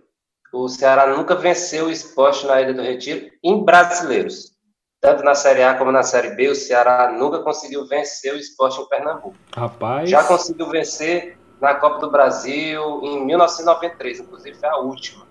[0.52, 4.52] o Ceará nunca venceu o esporte na Ilha do Retiro em brasileiros.
[5.00, 8.80] Tanto na Série A como na Série B, o Ceará nunca conseguiu vencer o esporte
[8.80, 9.34] em Pernambuco.
[9.54, 10.08] Rapaz.
[10.08, 15.26] Já conseguiu vencer na Copa do Brasil em 1993, inclusive foi a última.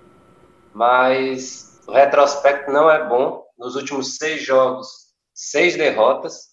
[0.73, 3.45] Mas o retrospecto não é bom.
[3.57, 4.87] Nos últimos seis jogos,
[5.33, 6.51] seis derrotas.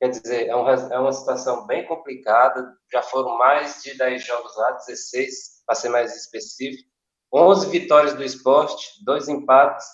[0.00, 2.74] Quer dizer, é uma, é uma situação bem complicada.
[2.90, 6.88] Já foram mais de 10 jogos lá, 16, para ser mais específico.
[7.34, 9.86] 11 vitórias do esporte, dois empates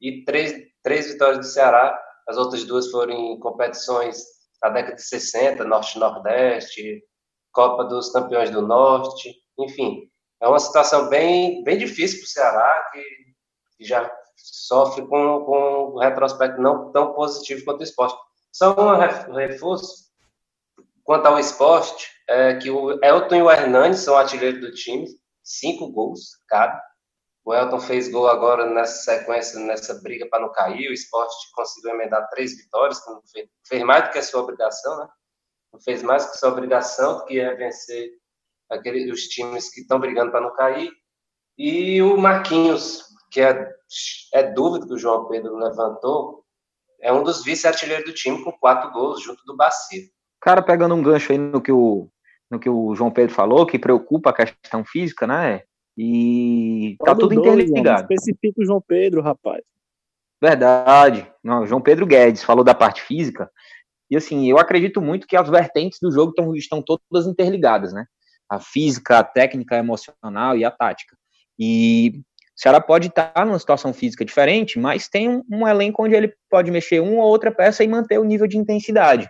[0.00, 1.96] e três, três vitórias do Ceará.
[2.26, 4.24] As outras duas foram em competições
[4.60, 7.04] da década de 60, Norte-Nordeste,
[7.56, 10.10] Copa dos Campeões do Norte, enfim.
[10.42, 13.02] É uma situação bem, bem difícil para o Ceará, que,
[13.78, 18.14] que já sofre com, com um retrospecto não tão positivo quanto o esporte.
[18.52, 20.04] Só um reforço
[21.02, 25.06] quanto ao esporte, é que o Elton e o Hernani são artilheiros do time,
[25.42, 26.78] cinco gols cada.
[27.42, 30.90] O Elton fez gol agora nessa sequência, nessa briga para não cair.
[30.90, 33.00] O esporte conseguiu emendar três vitórias,
[33.66, 35.08] fez mais do que a sua obrigação, né?
[35.84, 38.10] Fez mais que sua obrigação, que é vencer
[38.70, 40.90] aquele, os times que estão brigando para não cair.
[41.58, 43.68] E o Marquinhos, que é,
[44.32, 46.44] é dúvida que o João Pedro levantou,
[47.00, 50.02] é um dos vice-artilheiros do time com quatro gols, junto do Bacia.
[50.40, 52.08] Cara, pegando um gancho aí no que o
[52.50, 55.62] no que o João Pedro falou, que preocupa a questão física, né?
[55.96, 58.02] E tá tudo dois, interligado.
[58.02, 59.62] Mano, especifica o João Pedro, rapaz.
[60.40, 61.30] Verdade.
[61.42, 63.50] Não, João Pedro Guedes falou da parte física.
[64.10, 68.06] E assim, eu acredito muito que as vertentes do jogo tão, estão todas interligadas, né?
[68.48, 71.16] A física, a técnica, a emocional e a tática.
[71.58, 72.20] E
[72.56, 76.32] o Ceará pode estar numa situação física diferente, mas tem um, um, elenco onde ele
[76.48, 79.28] pode mexer uma ou outra peça e manter o nível de intensidade.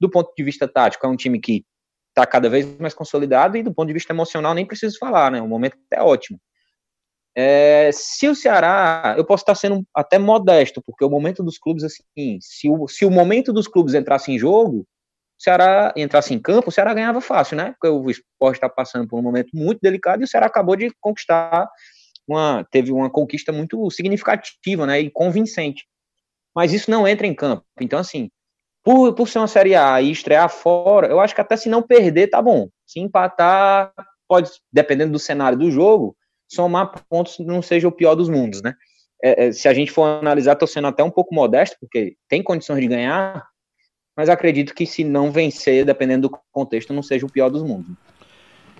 [0.00, 1.64] Do ponto de vista tático, é um time que
[2.10, 5.42] está cada vez mais consolidado e do ponto de vista emocional nem preciso falar, né?
[5.42, 6.38] O momento é ótimo.
[7.36, 11.82] É, se o Ceará, eu posso estar sendo até modesto, porque o momento dos clubes,
[11.82, 14.86] assim, se o, se o momento dos clubes entrasse em jogo,
[15.38, 17.74] o Ceará entrasse em campo, o Ceará ganhava fácil, né?
[17.78, 20.92] Porque o esporte está passando por um momento muito delicado e o Ceará acabou de
[21.00, 21.68] conquistar
[22.26, 25.00] uma, teve uma conquista muito significativa, né?
[25.00, 25.84] E convincente.
[26.54, 27.64] Mas isso não entra em campo.
[27.80, 28.30] Então, assim,
[28.84, 31.82] por, por ser uma Série A e estrear fora, eu acho que até se não
[31.82, 32.68] perder, tá bom.
[32.86, 33.92] Se empatar,
[34.28, 36.16] pode, dependendo do cenário do jogo,
[36.54, 38.74] somar pontos não seja o pior dos mundos, né?
[39.22, 42.42] É, é, se a gente for analisar, tô sendo até um pouco modesto, porque tem
[42.42, 43.46] condições de ganhar,
[44.16, 47.94] mas acredito que se não vencer, dependendo do contexto, não seja o pior dos mundos.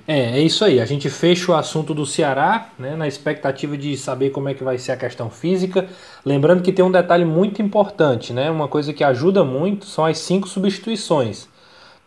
[0.06, 0.80] É, é isso aí.
[0.80, 4.62] A gente fecha o assunto do Ceará, né, na expectativa de saber como é que
[4.62, 5.88] vai ser a questão física.
[6.24, 8.50] Lembrando que tem um detalhe muito importante, né?
[8.50, 11.48] Uma coisa que ajuda muito são as cinco substituições.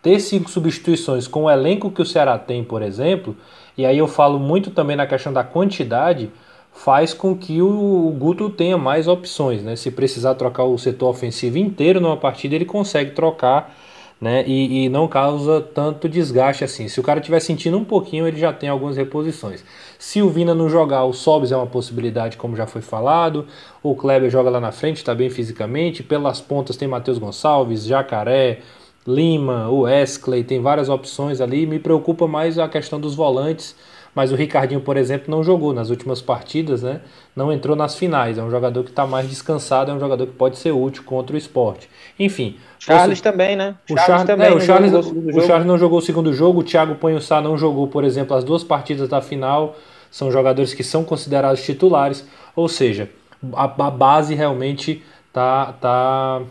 [0.02, 3.36] Ter cinco substituições com o elenco que o Ceará tem, por exemplo,
[3.78, 6.32] e aí eu falo muito também na questão da quantidade,
[6.74, 9.76] faz com que o, Guto tenha mais opções, né?
[9.76, 13.76] Se precisar trocar o setor ofensivo inteiro numa partida, ele consegue trocar,
[14.22, 14.44] né?
[14.48, 16.88] E, e não causa tanto desgaste assim.
[16.88, 19.64] Se o cara estiver sentindo um pouquinho, ele já tem algumas reposições.
[20.00, 23.48] Se o Vina não jogar, o Sobs é uma possibilidade, como já foi falado.
[23.84, 26.04] O Kleber joga lá na frente, está bem fisicamente.
[26.04, 28.60] Pelas pontas tem Matheus Gonçalves, Jacaré,
[29.08, 31.66] Lima, o Wesley, tem várias opções ali.
[31.66, 33.74] Me preocupa mais a questão dos volantes,
[34.14, 37.00] mas o Ricardinho, por exemplo, não jogou nas últimas partidas, né?
[37.34, 38.38] Não entrou nas finais.
[38.38, 41.36] É um jogador que está mais descansado, é um jogador que pode ser útil contra
[41.36, 41.90] o esporte.
[42.20, 42.58] Enfim.
[42.80, 43.76] Charles também, né?
[43.90, 44.48] O Charles, Charles também.
[44.48, 47.58] É, o, Charles, o, o Charles não jogou o segundo jogo, o Thiago Panhussá não
[47.58, 49.76] jogou, por exemplo, as duas partidas da final.
[50.12, 53.10] São jogadores que são considerados titulares, ou seja,
[53.54, 56.42] a, a base realmente tá, tá,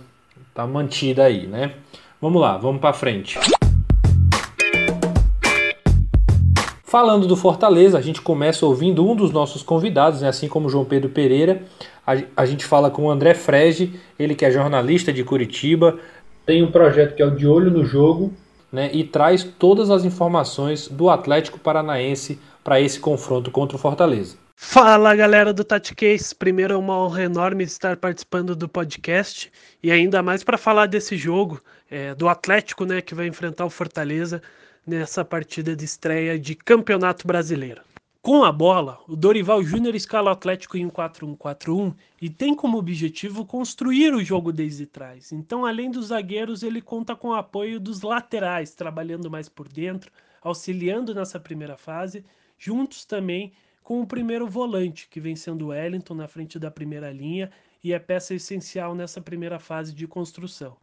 [0.55, 1.73] tá mantida aí, né?
[2.27, 3.39] Vamos lá, vamos para frente.
[6.83, 10.85] Falando do Fortaleza, a gente começa ouvindo um dos nossos convidados, né, assim como João
[10.85, 11.62] Pedro Pereira.
[12.05, 16.01] A, a gente fala com o André Frege, ele que é jornalista de Curitiba,
[16.45, 18.35] tem um projeto que é o De Olho no Jogo,
[18.73, 24.37] né, e traz todas as informações do Atlético Paranaense para esse confronto contra o Fortaleza.
[24.57, 30.23] Fala galera do TatiCase, primeiro é uma honra enorme estar participando do podcast e ainda
[30.23, 34.42] mais para falar desse jogo é, do Atlético, né, que vai enfrentar o Fortaleza
[34.87, 37.83] nessa partida de estreia de Campeonato Brasileiro.
[38.27, 42.77] Com a bola, o Dorival Júnior escala o Atlético em um 4-1-4-1 e tem como
[42.77, 45.31] objetivo construir o jogo desde trás.
[45.31, 50.11] Então, além dos zagueiros, ele conta com o apoio dos laterais, trabalhando mais por dentro,
[50.42, 52.25] auxiliando nessa primeira fase,
[52.59, 57.12] juntos também com o primeiro volante, que vem sendo o Wellington na frente da primeira
[57.12, 57.49] linha
[57.85, 60.77] e é peça essencial nessa primeira fase de construção.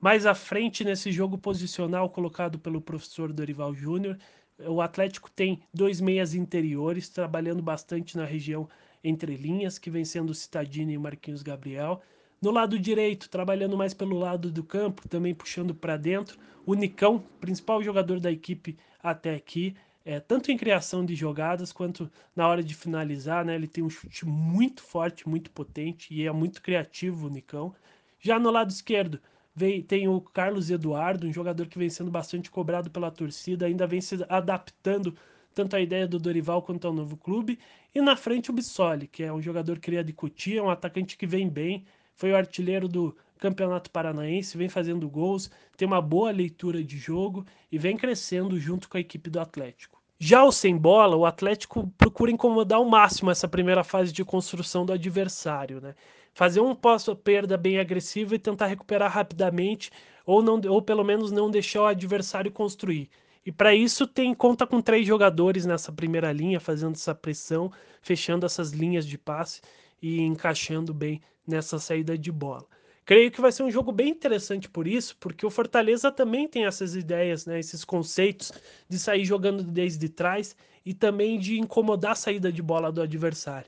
[0.00, 4.16] Mais à frente, nesse jogo posicional colocado pelo professor Dorival Júnior,
[4.60, 8.68] o Atlético tem dois meias interiores, trabalhando bastante na região
[9.02, 12.00] entre linhas, que vem sendo o Citadini e Marquinhos Gabriel.
[12.40, 17.18] No lado direito, trabalhando mais pelo lado do campo, também puxando para dentro, o Nicão,
[17.40, 22.62] principal jogador da equipe até aqui, é, tanto em criação de jogadas quanto na hora
[22.62, 23.56] de finalizar, né?
[23.56, 27.74] Ele tem um chute muito forte, muito potente e é muito criativo o Nicão.
[28.20, 29.20] Já no lado esquerdo,
[29.58, 33.86] vem, tem o Carlos Eduardo, um jogador que vem sendo bastante cobrado pela torcida, ainda
[33.86, 35.16] vem se adaptando
[35.52, 37.58] tanto à ideia do Dorival quanto ao novo clube.
[37.92, 41.26] E na frente o Bissoli, que é um jogador criado de Cotia, um atacante que
[41.26, 46.82] vem bem, foi o artilheiro do Campeonato Paranaense, vem fazendo gols, tem uma boa leitura
[46.82, 50.00] de jogo e vem crescendo junto com a equipe do Atlético.
[50.20, 54.84] Já o sem bola, o Atlético procura incomodar ao máximo essa primeira fase de construção
[54.84, 55.94] do adversário, né?
[56.34, 59.90] Fazer um pós-perda bem agressivo e tentar recuperar rapidamente,
[60.24, 63.08] ou, não, ou pelo menos não deixar o adversário construir.
[63.44, 68.44] E para isso tem conta com três jogadores nessa primeira linha, fazendo essa pressão, fechando
[68.44, 69.62] essas linhas de passe
[70.02, 72.66] e encaixando bem nessa saída de bola.
[73.06, 76.66] Creio que vai ser um jogo bem interessante por isso, porque o Fortaleza também tem
[76.66, 78.52] essas ideias, né, esses conceitos
[78.86, 83.66] de sair jogando desde trás e também de incomodar a saída de bola do adversário.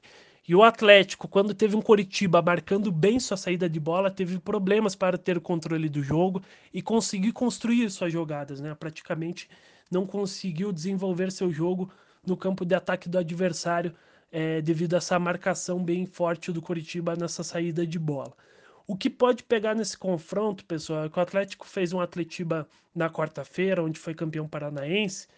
[0.51, 4.97] E o Atlético, quando teve um Coritiba marcando bem sua saída de bola, teve problemas
[4.97, 6.43] para ter o controle do jogo
[6.75, 8.75] e conseguir construir suas jogadas, né?
[8.75, 9.49] Praticamente
[9.89, 11.89] não conseguiu desenvolver seu jogo
[12.27, 13.95] no campo de ataque do adversário
[14.33, 18.33] é, devido a essa marcação bem forte do Coritiba nessa saída de bola.
[18.89, 23.09] O que pode pegar nesse confronto, pessoal, é que o Atlético fez um Atletiba na
[23.09, 25.29] quarta-feira, onde foi campeão paranaense,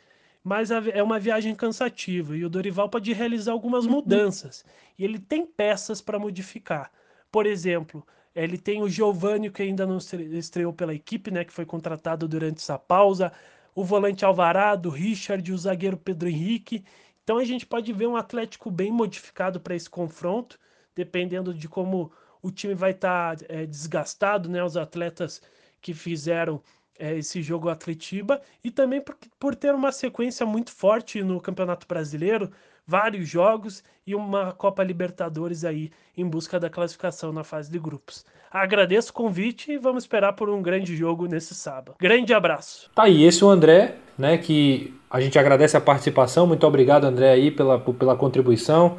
[0.42, 3.92] mas é uma viagem cansativa e o Dorival pode realizar algumas uhum.
[3.92, 4.64] mudanças.
[4.98, 6.90] E ele tem peças para modificar.
[7.30, 11.64] Por exemplo, ele tem o Giovanni, que ainda não estreou pela equipe, né, que foi
[11.64, 13.32] contratado durante essa pausa,
[13.74, 16.84] o volante Alvarado, o Richard, o zagueiro Pedro Henrique.
[17.22, 20.58] Então a gente pode ver um Atlético bem modificado para esse confronto,
[20.94, 24.62] dependendo de como o time vai estar tá, é, desgastado, né?
[24.62, 25.40] Os atletas
[25.80, 26.60] que fizeram
[26.98, 31.86] é, esse jogo Atletiba e também por, por ter uma sequência muito forte no Campeonato
[31.86, 32.50] Brasileiro,
[32.86, 38.24] vários jogos e uma Copa Libertadores aí em busca da classificação na fase de grupos.
[38.50, 41.94] Agradeço o convite e vamos esperar por um grande jogo nesse sábado.
[41.98, 42.90] Grande abraço.
[42.94, 46.46] Tá aí, esse é o André, né, que a gente agradece a participação.
[46.46, 48.98] Muito obrigado, André, aí pela, pela contribuição.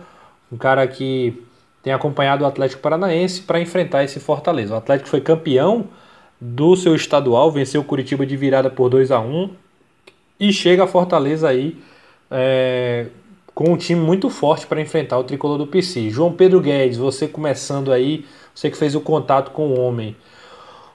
[0.51, 1.43] Um cara que
[1.83, 4.73] tem acompanhado o Atlético Paranaense para enfrentar esse Fortaleza.
[4.73, 5.87] O Atlético foi campeão
[6.43, 9.49] do seu estadual, venceu o Curitiba de virada por 2 a 1
[10.37, 11.77] e chega a Fortaleza aí
[12.29, 13.07] é,
[13.55, 16.09] com um time muito forte para enfrentar o tricolor do PC.
[16.09, 20.17] João Pedro Guedes, você começando aí, você que fez o contato com o homem.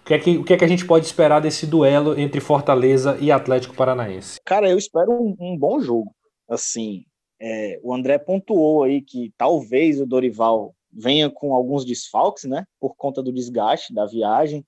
[0.03, 2.41] O que, é que, o que é que a gente pode esperar desse duelo entre
[2.41, 4.39] Fortaleza e Atlético Paranaense?
[4.45, 6.15] Cara, eu espero um, um bom jogo.
[6.47, 7.05] Assim,
[7.41, 12.65] é, o André pontuou aí que talvez o Dorival venha com alguns desfalques, né?
[12.79, 14.63] Por conta do desgaste da viagem.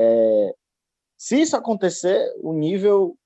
[0.00, 0.54] É,
[1.16, 3.18] se isso acontecer, o nível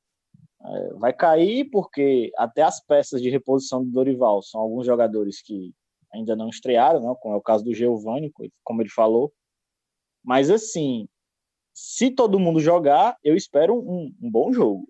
[0.64, 5.74] é, vai cair porque até as peças de reposição do Dorival são alguns jogadores que
[6.14, 8.32] ainda não estrearam, né, como é o caso do Giovanni,
[8.64, 9.32] como ele falou.
[10.24, 11.06] Mas assim,
[11.74, 14.88] se todo mundo jogar, eu espero um, um bom jogo.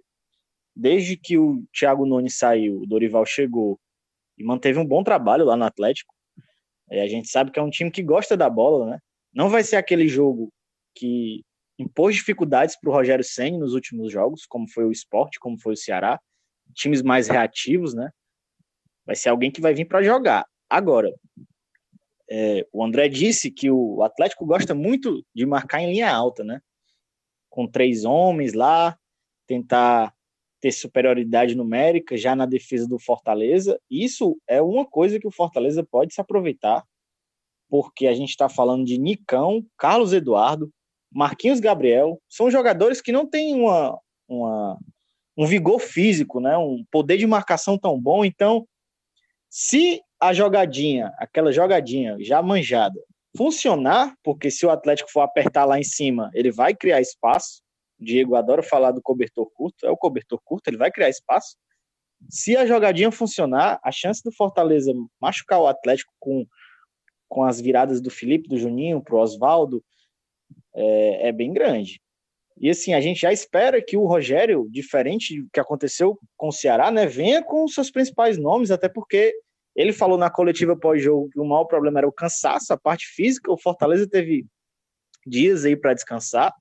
[0.75, 3.79] Desde que o Thiago Nunes saiu, o Dorival chegou
[4.39, 6.15] e manteve um bom trabalho lá no Atlético.
[6.89, 8.99] É, a gente sabe que é um time que gosta da bola, né?
[9.35, 10.53] Não vai ser aquele jogo
[10.95, 11.43] que
[11.79, 15.75] impôs dificuldades para o Rogério Senna nos últimos jogos, como foi o Esporte, como foi
[15.75, 16.21] o Ceará,
[16.75, 18.11] times mais reativos, né?
[19.05, 20.47] Vai ser alguém que vai vir para jogar.
[20.69, 21.13] Agora,
[22.31, 26.61] é, o André disse que o Atlético gosta muito de marcar em linha alta, né?
[27.51, 28.97] Com três homens lá,
[29.47, 30.15] tentar
[30.61, 33.79] ter superioridade numérica já na defesa do Fortaleza.
[33.91, 36.85] Isso é uma coisa que o Fortaleza pode se aproveitar,
[37.69, 40.73] porque a gente está falando de Nicão, Carlos Eduardo,
[41.15, 43.99] Marquinhos Gabriel, são jogadores que não têm uma,
[44.29, 44.79] uma,
[45.37, 46.57] um vigor físico, né?
[46.57, 48.25] um poder de marcação tão bom.
[48.25, 48.67] Então,
[49.51, 52.99] se a jogadinha, aquela jogadinha já manjada,
[53.37, 57.63] funcionar, porque se o Atlético for apertar lá em cima, ele vai criar espaço.
[58.01, 61.57] O Diego adora falar do cobertor curto, é o cobertor curto, ele vai criar espaço.
[62.31, 66.47] Se a jogadinha funcionar, a chance do Fortaleza machucar o Atlético com,
[67.29, 69.83] com as viradas do Felipe, do Juninho, pro Oswaldo,
[70.75, 72.01] é, é bem grande.
[72.59, 76.53] E assim, a gente já espera que o Rogério, diferente do que aconteceu com o
[76.53, 79.35] Ceará, né, venha com seus principais nomes, até porque
[79.75, 83.51] ele falou na coletiva pós-jogo que o maior problema era o cansaço, a parte física.
[83.51, 84.45] O Fortaleza teve
[85.27, 86.55] dias aí para descansar,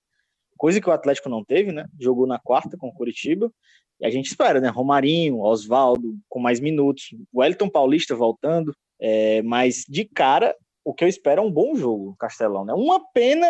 [0.58, 1.88] coisa que o Atlético não teve, né?
[2.00, 3.52] Jogou na quarta com o Curitiba.
[4.00, 4.70] E a gente espera, né?
[4.70, 8.74] Romarinho, Oswaldo com mais minutos, o Wellington Paulista voltando.
[9.00, 12.74] É, mas de cara, o que eu espero é um bom jogo, Castelão, né?
[12.74, 13.48] Uma pena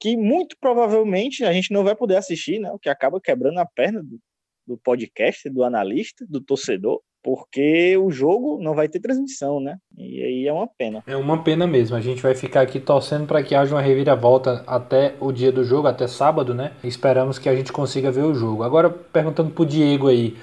[0.00, 2.70] que muito provavelmente a gente não vai poder assistir, né?
[2.72, 4.18] O que acaba quebrando a perna do,
[4.66, 9.76] do podcast, do analista, do torcedor, porque o jogo não vai ter transmissão, né?
[9.96, 11.02] E aí é uma pena.
[11.06, 11.96] É uma pena mesmo.
[11.96, 15.64] A gente vai ficar aqui torcendo para que haja uma reviravolta até o dia do
[15.64, 16.72] jogo, até sábado, né?
[16.84, 18.62] Esperamos que a gente consiga ver o jogo.
[18.62, 20.36] Agora, perguntando pro Diego aí.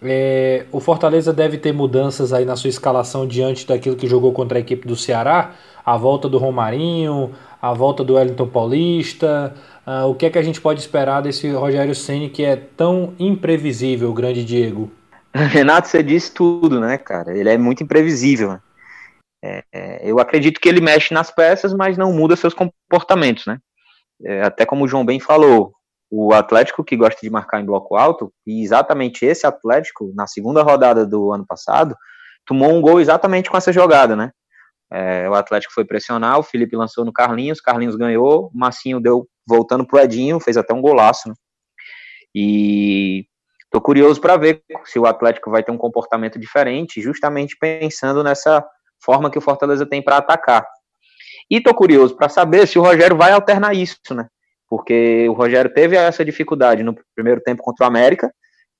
[0.00, 4.56] É, o Fortaleza deve ter mudanças aí na sua escalação diante daquilo que jogou contra
[4.56, 9.54] a equipe do Ceará, a volta do Romarinho, a volta do Wellington Paulista.
[9.86, 13.14] Uh, o que é que a gente pode esperar desse Rogério Ceni que é tão
[13.18, 14.90] imprevisível, grande Diego?
[15.32, 17.36] Renato, você disse tudo, né, cara?
[17.36, 18.52] Ele é muito imprevisível.
[18.52, 18.60] Né?
[19.42, 23.58] É, é, eu acredito que ele mexe nas peças, mas não muda seus comportamentos, né?
[24.24, 25.72] É, até como o João bem falou,
[26.10, 30.62] o Atlético que gosta de marcar em bloco alto, e exatamente esse Atlético, na segunda
[30.62, 31.94] rodada do ano passado,
[32.44, 34.32] tomou um gol exatamente com essa jogada, né?
[34.90, 39.28] É, o Atlético foi pressionar, o Felipe lançou no Carlinhos, Carlinhos ganhou, o Massinho deu
[39.46, 41.28] voltando pro Edinho, fez até um golaço.
[41.28, 41.34] Né?
[42.34, 43.26] E
[43.70, 48.64] tô curioso para ver se o Atlético vai ter um comportamento diferente, justamente pensando nessa
[49.04, 50.66] forma que o Fortaleza tem para atacar.
[51.50, 54.26] E tô curioso para saber se o Rogério vai alternar isso, né?
[54.68, 58.30] Porque o Rogério teve essa dificuldade no primeiro tempo contra o América,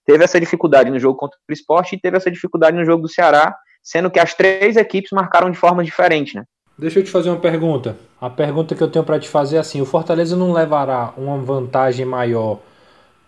[0.04, 3.08] teve essa dificuldade no jogo contra o esporte e teve essa dificuldade no jogo do
[3.08, 6.44] Ceará, sendo que as três equipes marcaram de forma diferente, né?
[6.78, 7.96] Deixa eu te fazer uma pergunta.
[8.20, 11.36] A pergunta que eu tenho para te fazer é assim: o Fortaleza não levará uma
[11.38, 12.60] vantagem maior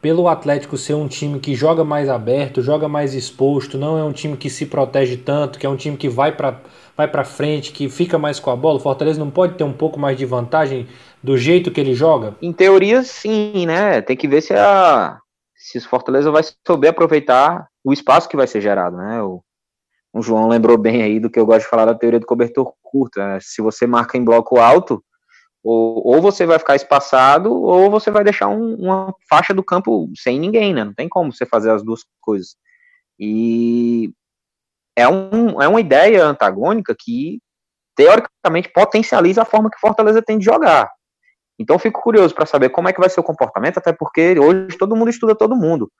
[0.00, 4.12] pelo Atlético ser um time que joga mais aberto, joga mais exposto, não é um
[4.12, 6.60] time que se protege tanto, que é um time que vai para
[6.96, 8.76] vai para frente, que fica mais com a bola.
[8.76, 10.86] O Fortaleza não pode ter um pouco mais de vantagem
[11.22, 12.34] do jeito que ele joga?
[12.42, 14.00] Em teoria, sim, né?
[14.02, 15.18] Tem que ver se a
[15.56, 19.22] se o Fortaleza vai souber aproveitar o espaço que vai ser gerado, né?
[19.22, 19.42] O,
[20.12, 22.72] o João lembrou bem aí do que eu gosto de falar da teoria do cobertor
[22.82, 23.18] curto.
[23.18, 23.38] Né?
[23.40, 25.02] Se você marca em bloco alto,
[25.62, 30.10] ou, ou você vai ficar espaçado, ou você vai deixar um, uma faixa do campo
[30.16, 30.84] sem ninguém, né?
[30.84, 32.56] Não tem como você fazer as duas coisas.
[33.18, 34.12] E
[34.96, 37.40] é, um, é uma ideia antagônica que,
[37.94, 40.90] teoricamente, potencializa a forma que Fortaleza tem de jogar.
[41.58, 44.78] Então, fico curioso para saber como é que vai ser o comportamento, até porque hoje
[44.78, 45.92] todo mundo estuda todo mundo.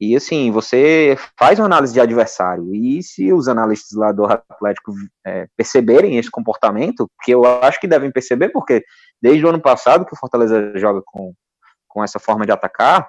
[0.00, 4.92] E assim, você faz uma análise de adversário, e se os analistas lá do Atlético
[5.26, 8.84] é, perceberem esse comportamento, que eu acho que devem perceber, porque
[9.20, 11.32] desde o ano passado que o Fortaleza joga com,
[11.88, 13.08] com essa forma de atacar,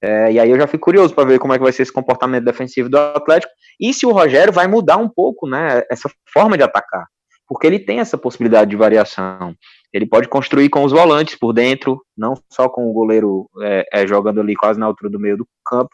[0.00, 1.92] é, e aí eu já fico curioso para ver como é que vai ser esse
[1.92, 6.56] comportamento defensivo do Atlético, e se o Rogério vai mudar um pouco, né, essa forma
[6.56, 7.06] de atacar,
[7.48, 9.54] porque ele tem essa possibilidade de variação.
[9.92, 14.06] Ele pode construir com os volantes por dentro, não só com o goleiro é, é,
[14.06, 15.90] jogando ali quase na altura do meio do campo,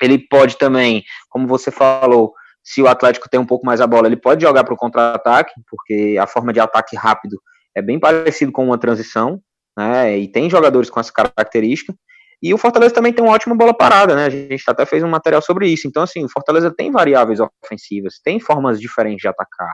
[0.00, 2.32] ele pode também, como você falou,
[2.64, 5.52] se o Atlético tem um pouco mais a bola, ele pode jogar para o contra-ataque,
[5.68, 7.40] porque a forma de ataque rápido
[7.74, 9.40] é bem parecido com uma transição,
[9.76, 10.16] né?
[10.18, 11.94] E tem jogadores com essa característica.
[12.42, 14.26] E o Fortaleza também tem uma ótima bola parada, né?
[14.26, 15.86] A gente até fez um material sobre isso.
[15.86, 19.72] Então, assim, o Fortaleza tem variáveis ofensivas, tem formas diferentes de atacar.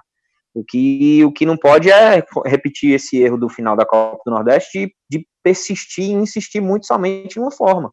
[0.55, 4.33] O que, o que não pode é repetir esse erro do final da Copa do
[4.33, 7.93] Nordeste de, de persistir e insistir muito somente em uma forma.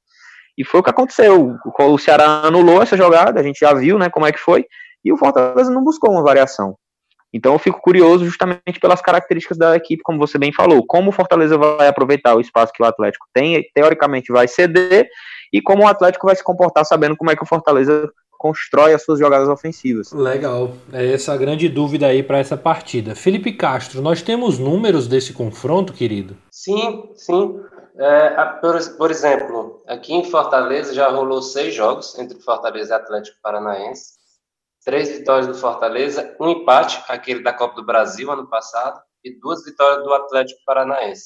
[0.58, 1.56] E foi o que aconteceu.
[1.80, 4.66] O Ceará anulou essa jogada, a gente já viu né, como é que foi,
[5.04, 6.76] e o Fortaleza não buscou uma variação.
[7.34, 11.12] Então eu fico curioso justamente pelas características da equipe, como você bem falou, como o
[11.12, 15.10] Fortaleza vai aproveitar o espaço que o Atlético tem, teoricamente vai ceder,
[15.52, 19.04] e como o Atlético vai se comportar sabendo como é que o Fortaleza constrói as
[19.04, 20.12] suas jogadas ofensivas.
[20.12, 23.16] Legal, é essa a grande dúvida aí para essa partida.
[23.16, 26.38] Felipe Castro, nós temos números desse confronto, querido?
[26.52, 27.60] Sim, sim.
[27.98, 33.38] É, por, por, exemplo, aqui em Fortaleza já rolou seis jogos entre Fortaleza e Atlético
[33.42, 34.16] Paranaense.
[34.84, 39.64] Três vitórias do Fortaleza, um empate, aquele da Copa do Brasil ano passado, e duas
[39.64, 41.26] vitórias do Atlético Paranaense.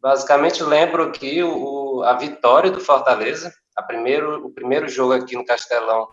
[0.00, 5.44] Basicamente, lembro que o, a vitória do Fortaleza, a primeiro, o primeiro jogo aqui no
[5.44, 6.08] Castelão,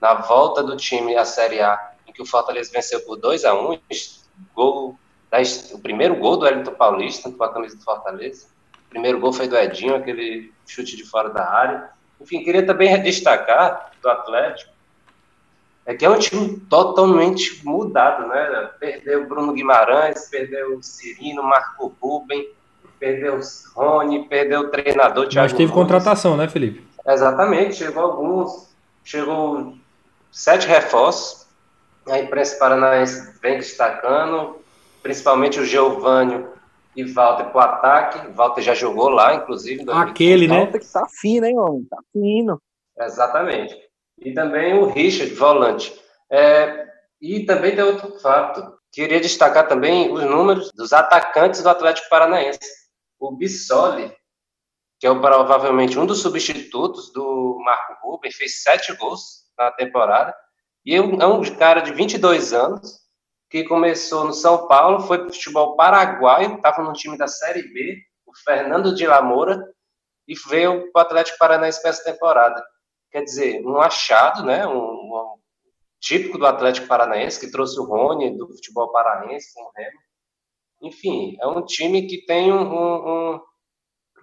[0.00, 3.54] na volta do time à Série A, em que o Fortaleza venceu por 2 a
[3.54, 3.78] 1
[4.54, 4.98] gol,
[5.72, 8.53] o primeiro gol do Elton Paulista com a camisa do Fortaleza
[8.94, 11.90] primeiro gol foi do Edinho, aquele chute de fora da área.
[12.20, 14.72] Enfim, queria também destacar do Atlético,
[15.84, 18.70] é que é um time totalmente mudado, né?
[18.78, 22.48] Perdeu o Bruno Guimarães, perdeu o Cirino, Marco Ruben,
[22.98, 23.40] perdeu o
[23.74, 25.74] Rony, perdeu o treinador Thiago Mas teve Nunes.
[25.74, 26.86] contratação, né, Felipe?
[27.06, 28.68] Exatamente, chegou alguns,
[29.04, 29.74] chegou
[30.32, 31.46] sete reforços,
[32.08, 34.56] a imprensa paranaense vem destacando,
[35.02, 36.54] principalmente o Geovânio
[36.96, 38.28] e Walter pro ataque.
[38.32, 39.84] Walter já jogou lá, inclusive.
[39.90, 40.60] Aquele, né?
[40.60, 41.84] Walter que tá fino, hein, homem?
[41.84, 42.60] Tá fino.
[42.98, 43.76] Exatamente.
[44.18, 45.94] E também o Richard, volante.
[46.30, 46.86] É,
[47.20, 48.78] e também tem outro fato.
[48.92, 52.60] Queria destacar também os números dos atacantes do Atlético Paranaense.
[53.18, 54.12] O Bissoli,
[55.00, 60.34] que é provavelmente um dos substitutos do Marco Ruben, fez sete gols na temporada.
[60.86, 63.03] E é um cara de 22 anos,
[63.54, 67.62] que começou no São Paulo, foi para o futebol paraguaio, estava no time da Série
[67.62, 69.64] B, o Fernando de Lamoura,
[70.26, 72.60] e veio para o Atlético Paranaense para essa temporada.
[73.12, 75.36] Quer dizer, um achado, né, um, um,
[76.00, 79.98] típico do Atlético Paranaense, que trouxe o Rony do futebol paraense com o Remo.
[80.82, 83.40] Enfim, é um time que tem um, um,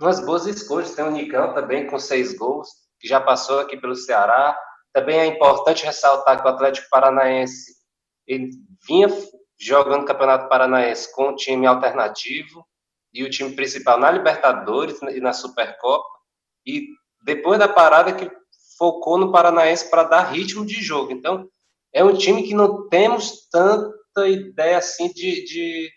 [0.02, 0.94] umas boas escolhas.
[0.94, 2.68] Tem o Nicão também com seis gols,
[3.00, 4.60] que já passou aqui pelo Ceará.
[4.92, 7.80] Também é importante ressaltar que o Atlético Paranaense
[8.28, 8.52] ele
[8.88, 9.08] vinha
[9.60, 12.66] jogando Campeonato Paranaense com o time alternativo
[13.14, 16.08] e o time principal na Libertadores e na Supercopa.
[16.66, 16.88] E
[17.24, 18.32] depois da parada que
[18.78, 21.12] focou no Paranaense para dar ritmo de jogo.
[21.12, 21.48] Então,
[21.94, 25.92] é um time que não temos tanta ideia assim de, de,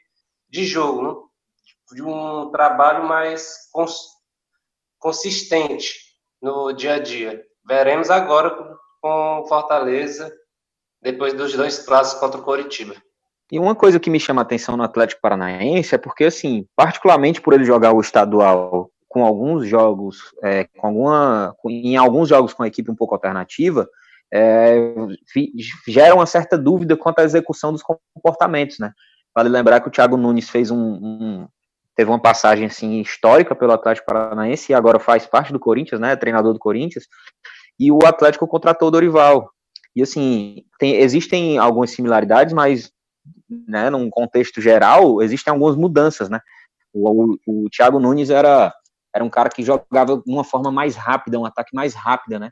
[0.48, 1.24] de jogo, não?
[1.92, 3.94] de um trabalho mais cons,
[4.98, 5.94] consistente
[6.42, 7.44] no dia a dia.
[7.64, 8.50] Veremos agora
[9.00, 10.34] com Fortaleza
[11.04, 12.94] depois dos dois clássicos contra o Coritiba.
[13.52, 17.42] E uma coisa que me chama a atenção no Atlético Paranaense é porque, assim, particularmente
[17.42, 22.62] por ele jogar o estadual com alguns jogos, é, com alguma, em alguns jogos com
[22.62, 23.88] a equipe um pouco alternativa,
[24.32, 24.92] é,
[25.86, 28.92] gera uma certa dúvida quanto à execução dos comportamentos, né?
[29.32, 31.48] Vale lembrar que o Thiago Nunes fez um, um,
[31.94, 36.16] teve uma passagem assim histórica pelo Atlético Paranaense e agora faz parte do Corinthians, né?
[36.16, 37.06] Treinador do Corinthians.
[37.78, 39.53] E o Atlético contratou o Dorival.
[39.94, 42.92] E assim, tem, existem algumas similaridades, mas
[43.68, 46.40] né, num contexto geral, existem algumas mudanças, né?
[46.92, 48.72] O, o, o Thiago Nunes era,
[49.14, 52.50] era um cara que jogava de uma forma mais rápida, um ataque mais rápido, né?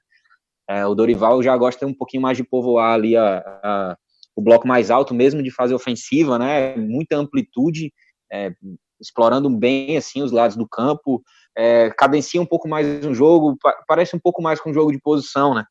[0.69, 3.97] É, o Dorival já gosta um pouquinho mais de povoar ali a, a,
[4.35, 6.77] o bloco mais alto, mesmo de fazer ofensiva, né?
[6.77, 7.93] Muita amplitude,
[8.33, 8.53] é,
[9.01, 11.23] explorando bem assim os lados do campo,
[11.57, 15.01] é, cadencia um pouco mais um jogo, parece um pouco mais com um jogo de
[15.01, 15.65] posição, né?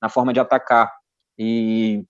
[0.00, 0.90] Na forma de atacar.
[1.38, 2.04] E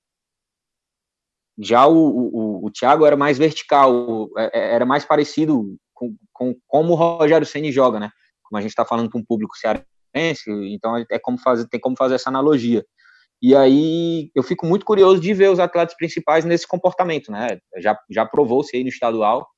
[1.58, 6.56] já o, o, o Thiago era mais vertical, é, é, era mais parecido com, com
[6.66, 8.10] como o Rogério Ceni joga, né?
[8.42, 11.96] Como a gente está falando para um público cearense, então é como fazer, tem como
[11.96, 12.84] fazer essa analogia.
[13.40, 17.58] E aí eu fico muito curioso de ver os atletas principais nesse comportamento, né?
[17.78, 19.48] Já, já provou-se aí no estadual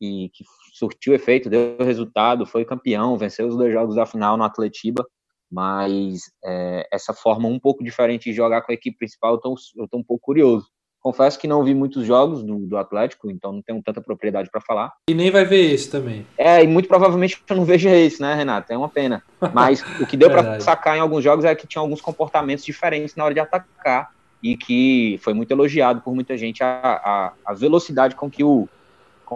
[0.00, 0.44] e que
[0.74, 5.06] surtiu efeito, deu resultado, foi campeão, venceu os dois jogos da final no Atletiba,
[5.52, 9.54] mas é, essa forma um pouco diferente de jogar com a equipe principal, eu tô,
[9.76, 10.66] eu tô um pouco curioso.
[10.98, 14.60] Confesso que não vi muitos jogos do, do Atlético, então não tenho tanta propriedade para
[14.60, 14.92] falar.
[15.10, 16.24] E nem vai ver esse também.
[16.38, 18.72] É, e muito provavelmente eu não vejo esse, né, Renato?
[18.72, 19.22] É uma pena.
[19.52, 23.14] Mas o que deu para sacar em alguns jogos é que tinha alguns comportamentos diferentes
[23.14, 27.52] na hora de atacar e que foi muito elogiado por muita gente a, a, a
[27.52, 28.68] velocidade com que o,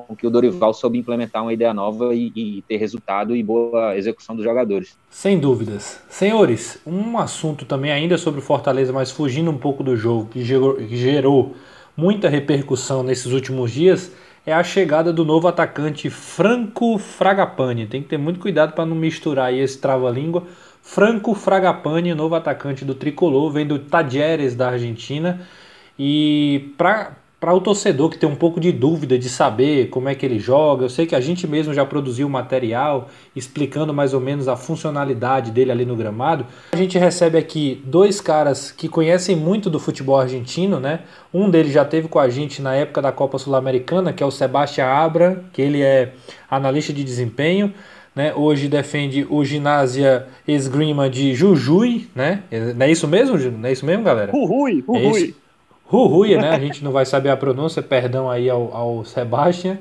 [0.03, 3.97] com que o Dorival soube implementar uma ideia nova e, e, ter resultado e boa
[3.97, 4.97] execução dos jogadores.
[5.11, 6.03] Sem dúvidas.
[6.09, 10.45] Senhores, um assunto também ainda sobre o Fortaleza, mas fugindo um pouco do jogo, que
[10.45, 11.55] gerou, que gerou
[11.97, 14.13] muita repercussão nesses últimos dias,
[14.47, 17.87] é a chegada do novo atacante Franco Fragapane.
[17.87, 20.45] Tem que ter muito cuidado para não misturar aí esse trava-língua.
[20.81, 25.41] Franco Fragapane, novo atacante do Tricolor, vem do Tajeres da Argentina.
[25.99, 30.15] E para para o torcedor que tem um pouco de dúvida de saber como é
[30.15, 34.21] que ele joga, eu sei que a gente mesmo já produziu material explicando mais ou
[34.21, 36.47] menos a funcionalidade dele ali no gramado.
[36.73, 41.01] A gente recebe aqui dois caras que conhecem muito do futebol argentino, né?
[41.33, 44.31] Um deles já teve com a gente na época da Copa Sul-Americana, que é o
[44.31, 46.13] Sebastião Abra, que ele é
[46.51, 47.73] analista de desempenho.
[48.15, 52.45] Né, hoje defende o Ginásia Esgrima de Jujuy, né?
[52.75, 54.33] Não é isso mesmo, Não é isso mesmo, galera?
[54.33, 55.35] Rui, Rui.
[55.35, 55.46] É
[55.87, 56.51] Rui, né?
[56.51, 59.79] A gente não vai saber a pronúncia, perdão aí ao, ao Sebastian.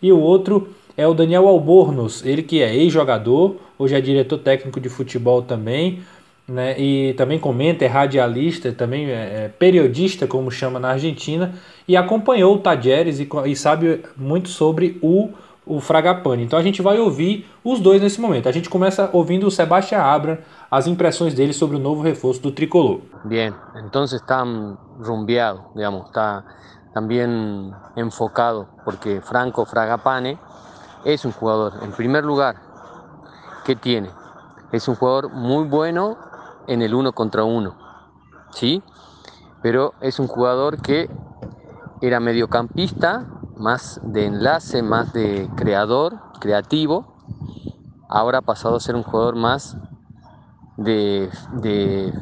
[0.00, 4.80] E o outro é o Daniel Albornoz, ele que é ex-jogador, hoje é diretor técnico
[4.80, 6.00] de futebol também,
[6.48, 6.78] né?
[6.80, 11.54] E também comenta, é radialista, também é, é periodista, como chama na Argentina,
[11.86, 15.30] e acompanhou o Tajeres e, e sabe muito sobre o
[15.68, 16.42] o Fragapane.
[16.42, 18.48] Então a gente vai ouvir os dois nesse momento.
[18.48, 22.50] A gente começa ouvindo o Sebastián Abra, as impressões dele sobre o novo reforço do
[22.50, 23.00] tricolor.
[23.24, 24.44] Bien, entonces está
[24.98, 26.44] rumbeado, digamos, está
[26.94, 30.38] también enfocado, porque Franco Fragapane
[31.04, 32.56] es un jugador, en primer lugar,
[33.64, 34.10] ¿qué tiene?
[34.72, 36.16] Es un jugador muy bueno
[36.66, 37.76] en el uno contra uno,
[38.50, 38.82] ¿sí?
[39.62, 41.08] Pero es un jugador que
[42.00, 43.26] era mediocampista
[43.58, 47.16] más de enlace, más de creador, creativo.
[48.08, 49.76] Ahora ha pasado a ser un jugador más
[50.76, 52.12] de,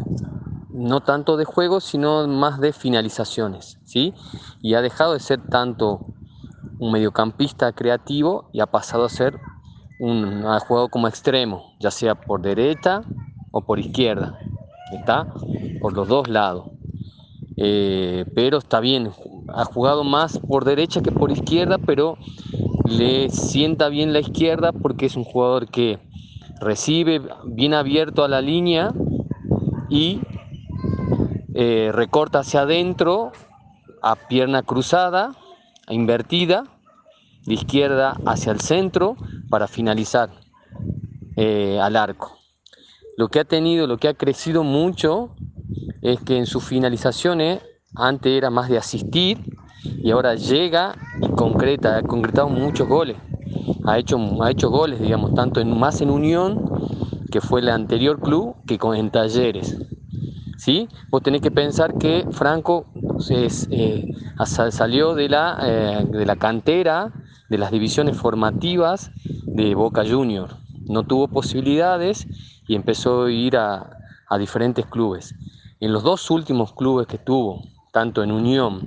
[0.70, 4.14] no tanto de juego, sino más de finalizaciones, ¿sí?
[4.62, 6.01] Y ha dejado de ser tanto
[6.78, 9.39] un mediocampista creativo y ha pasado a ser
[9.99, 13.03] un juego como extremo, ya sea por derecha
[13.51, 14.39] o por izquierda,
[14.93, 15.28] está
[15.80, 16.76] por los dos lados.
[17.57, 19.11] Eh, pero está bien,
[19.49, 22.19] ha jugado más por derecha que por izquierda, pero
[22.85, 25.99] le sienta bien la izquierda porque es un jugador que
[26.61, 28.93] recibe bien abierto a la línea
[29.89, 30.21] y
[31.55, 33.33] eh, recorta hacia adentro
[34.03, 35.35] a pierna cruzada,
[35.89, 36.65] invertida,
[37.47, 39.17] de izquierda hacia el centro
[39.49, 40.31] para finalizar
[41.37, 42.37] eh, al arco.
[43.17, 45.31] Lo que ha tenido, lo que ha crecido mucho
[46.03, 47.62] es que en sus finalizaciones
[47.95, 49.39] antes era más de asistir
[49.85, 53.17] y ahora llega y concreta, ha concretado muchos goles.
[53.87, 56.62] Ha hecho, ha hecho goles, digamos, tanto más en Unión,
[57.31, 59.79] que fue el anterior club, que con, en Talleres.
[60.59, 60.89] ¿Sí?
[61.11, 62.87] Vos tenés que pensar que Franco
[63.31, 63.49] eh,
[64.45, 67.12] salió de la, eh, de la cantera,
[67.49, 69.11] de las divisiones formativas
[69.47, 70.51] de Boca Junior.
[70.87, 72.27] No tuvo posibilidades
[72.67, 73.93] y empezó a ir a,
[74.39, 75.35] diferentes clubes.
[75.81, 77.62] En los dos últimos clubes que tuvo,
[77.93, 78.83] tanto en Unión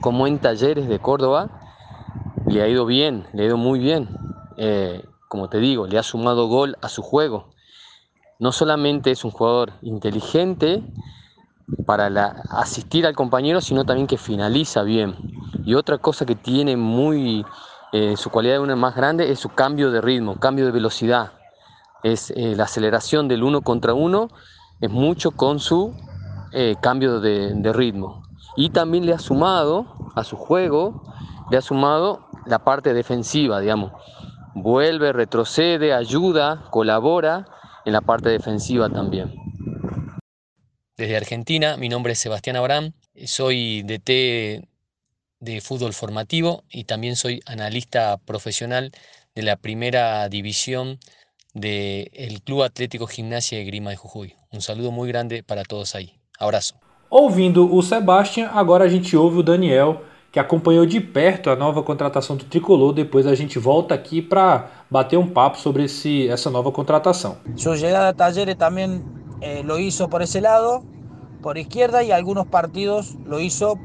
[0.00, 1.48] como en Talleres de Córdoba,
[2.46, 4.08] le ha ido bien, le ha ido muy bien.
[4.58, 7.54] Eh, como te digo, le ha sumado gol a su juego.
[8.38, 10.82] No solamente es un jugador inteligente
[11.86, 12.06] para
[12.50, 15.16] asistir al compañero, sino también que finaliza bien.
[15.64, 17.44] Y otra cosa que tiene muy
[17.92, 21.32] eh, su cualidad una más grande es su cambio de ritmo, cambio de velocidad.
[22.02, 24.28] Es eh, la aceleración del uno contra uno,
[24.80, 25.94] es mucho con su
[26.52, 28.22] eh, cambio de, de ritmo.
[28.56, 31.02] Y también le ha sumado a su juego,
[31.50, 33.92] le ha sumado la parte defensiva, digamos.
[34.54, 37.46] Vuelve, retrocede, ayuda, colabora
[37.84, 39.34] en la parte defensiva también.
[40.96, 42.92] Desde Argentina, mi nombre es Sebastián Abraham,
[43.26, 44.66] soy DT
[45.40, 48.92] de fútbol formativo y también soy analista profesional
[49.34, 50.98] de la primera división
[51.56, 54.34] del Club Atlético Gimnasia de Grima de Jujuy.
[54.52, 56.10] Um saludo muito grande para todos aí.
[56.38, 56.74] Abraço.
[57.08, 61.82] Ouvindo o Sebastian, agora a gente ouve o Daniel, que acompanhou de perto a nova
[61.82, 62.92] contratação do Tricolor.
[62.92, 67.38] Depois a gente volta aqui para bater um papo sobre esse, essa nova contratação.
[67.56, 69.02] Su chegada a Talleres também
[69.40, 70.84] eh, lo hizo por ese lado,
[71.40, 73.78] por izquierda, y algunos partidos lo hizo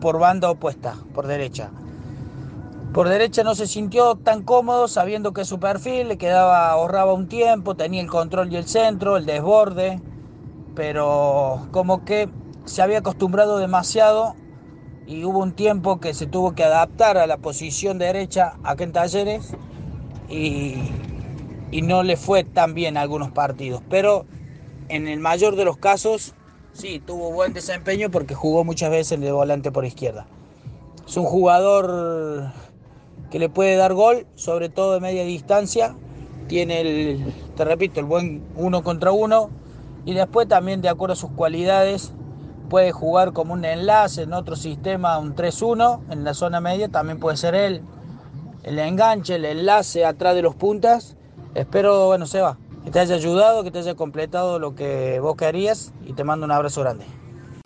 [0.00, 1.70] por banda opuesta, por derecha.
[2.92, 7.28] Por derecha no se sintió tan cómodo sabiendo que su perfil le quedaba, ahorraba un
[7.28, 10.00] tiempo, tenía el control y el centro, el desborde,
[10.74, 12.30] pero como que
[12.64, 14.34] se había acostumbrado demasiado
[15.06, 18.92] y hubo un tiempo que se tuvo que adaptar a la posición derecha aquí en
[18.92, 19.54] Talleres
[20.28, 20.76] y,
[21.70, 23.82] y no le fue tan bien algunos partidos.
[23.90, 24.24] Pero
[24.88, 26.34] en el mayor de los casos
[26.72, 30.26] sí, tuvo buen desempeño porque jugó muchas veces de volante por izquierda.
[31.06, 32.52] Es un jugador
[33.30, 35.94] que le puede dar gol, sobre todo de media distancia.
[36.46, 39.50] Tiene el, te repito, el buen uno contra uno.
[40.04, 42.12] Y después también, de acuerdo a sus cualidades,
[42.70, 46.88] puede jugar como un enlace en otro sistema, un 3-1 en la zona media.
[46.88, 47.82] También puede ser él.
[48.62, 51.16] El enganche, el enlace atrás de los puntas.
[51.54, 52.58] Espero, bueno, se va
[52.88, 56.46] que te haya ajudado, que te haya completado o que vos querias e te mando
[56.46, 57.04] um abraço grande.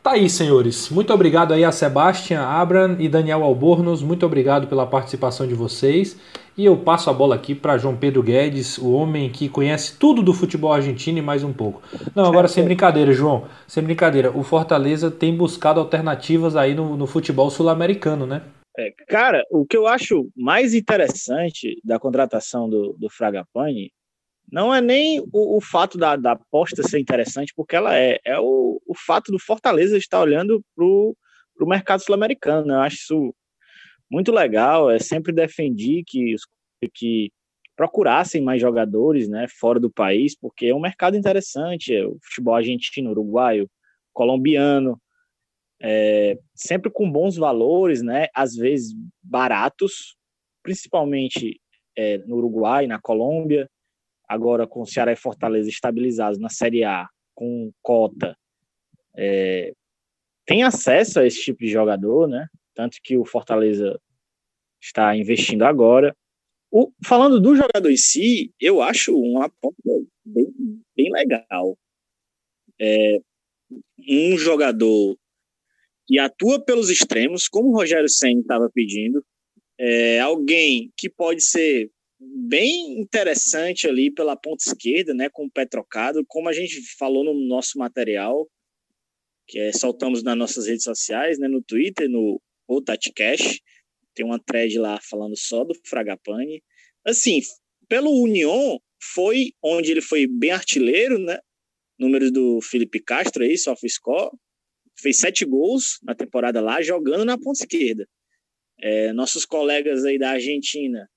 [0.03, 0.91] Tá aí, senhores.
[0.91, 4.03] Muito obrigado aí a Sebastian, Abram e Daniel Albornoz.
[4.03, 6.19] Muito obrigado pela participação de vocês.
[6.59, 10.21] E eu passo a bola aqui para João Pedro Guedes, o homem que conhece tudo
[10.21, 11.81] do futebol argentino e mais um pouco.
[12.17, 13.47] Não, agora sem brincadeira, João.
[13.65, 14.37] Sem brincadeira.
[14.37, 18.43] O Fortaleza tem buscado alternativas aí no, no futebol sul-americano, né?
[18.77, 23.93] É, cara, o que eu acho mais interessante da contratação do, do Fragapane
[24.53, 28.39] não é nem o, o fato da, da aposta ser interessante, porque ela é, é
[28.39, 31.17] o, o fato do Fortaleza estar olhando para o
[31.63, 32.67] mercado sul-americano.
[32.67, 32.75] Né?
[32.75, 33.35] Eu acho isso
[34.11, 34.91] muito legal.
[34.91, 36.37] É sempre defendi que,
[36.93, 37.33] que
[37.75, 41.97] procurassem mais jogadores né, fora do país, porque é um mercado interessante.
[41.97, 43.71] É o futebol argentino, uruguaio,
[44.13, 45.01] colombiano,
[45.81, 50.15] é, sempre com bons valores, né, às vezes baratos,
[50.63, 51.59] principalmente
[51.97, 53.67] é, no Uruguai, na Colômbia
[54.29, 58.37] agora com o Ceará e Fortaleza estabilizados na Série A, com cota,
[59.17, 59.73] é,
[60.47, 62.47] tem acesso a esse tipo de jogador, né?
[62.75, 64.01] Tanto que o Fortaleza
[64.81, 66.17] está investindo agora.
[66.71, 69.77] O, falando do jogador em si, eu acho uma ponta
[70.25, 70.53] bem,
[70.97, 71.77] bem legal.
[72.81, 73.19] É,
[74.09, 75.17] um jogador
[76.07, 79.25] que atua pelos extremos, como o Rogério Senna estava pedindo,
[79.79, 81.91] é, alguém que pode ser
[82.49, 87.25] bem interessante ali pela ponta esquerda, né, com o pé trocado, como a gente falou
[87.25, 88.49] no nosso material,
[89.47, 93.61] que é, soltamos nas nossas redes sociais, né, no Twitter, no o TatiCash,
[94.15, 96.63] tem uma thread lá falando só do Fragapane.
[97.05, 97.41] Assim,
[97.89, 98.81] pelo União,
[99.15, 101.39] foi onde ele foi bem artilheiro, né,
[101.99, 104.31] números do Felipe Castro aí, score,
[104.99, 108.09] fez sete gols na temporada lá, jogando na ponta esquerda.
[108.81, 111.09] É, nossos colegas aí da Argentina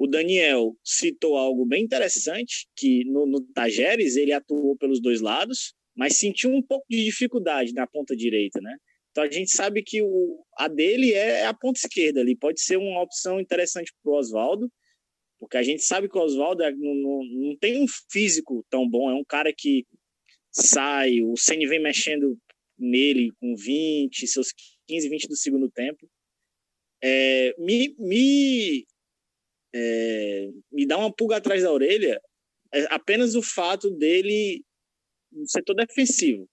[0.00, 5.74] o Daniel citou algo bem interessante, que no, no Tajeres ele atuou pelos dois lados,
[5.94, 8.78] mas sentiu um pouco de dificuldade na ponta direita, né?
[9.10, 12.78] Então a gente sabe que o, a dele é a ponta esquerda ali, pode ser
[12.78, 14.72] uma opção interessante para o Oswaldo,
[15.38, 18.88] porque a gente sabe que o Oswaldo é, não, não, não, tem um físico tão
[18.88, 19.84] bom, é um cara que
[20.50, 22.38] sai, o Ceni vem mexendo
[22.78, 24.48] nele com 20, seus
[24.88, 26.08] 15, 20 do segundo tempo.
[27.02, 28.86] É, me, me
[29.74, 32.20] é, me dá uma pulga atrás da orelha
[32.72, 34.64] é apenas o fato dele
[35.32, 36.48] no setor defensivo.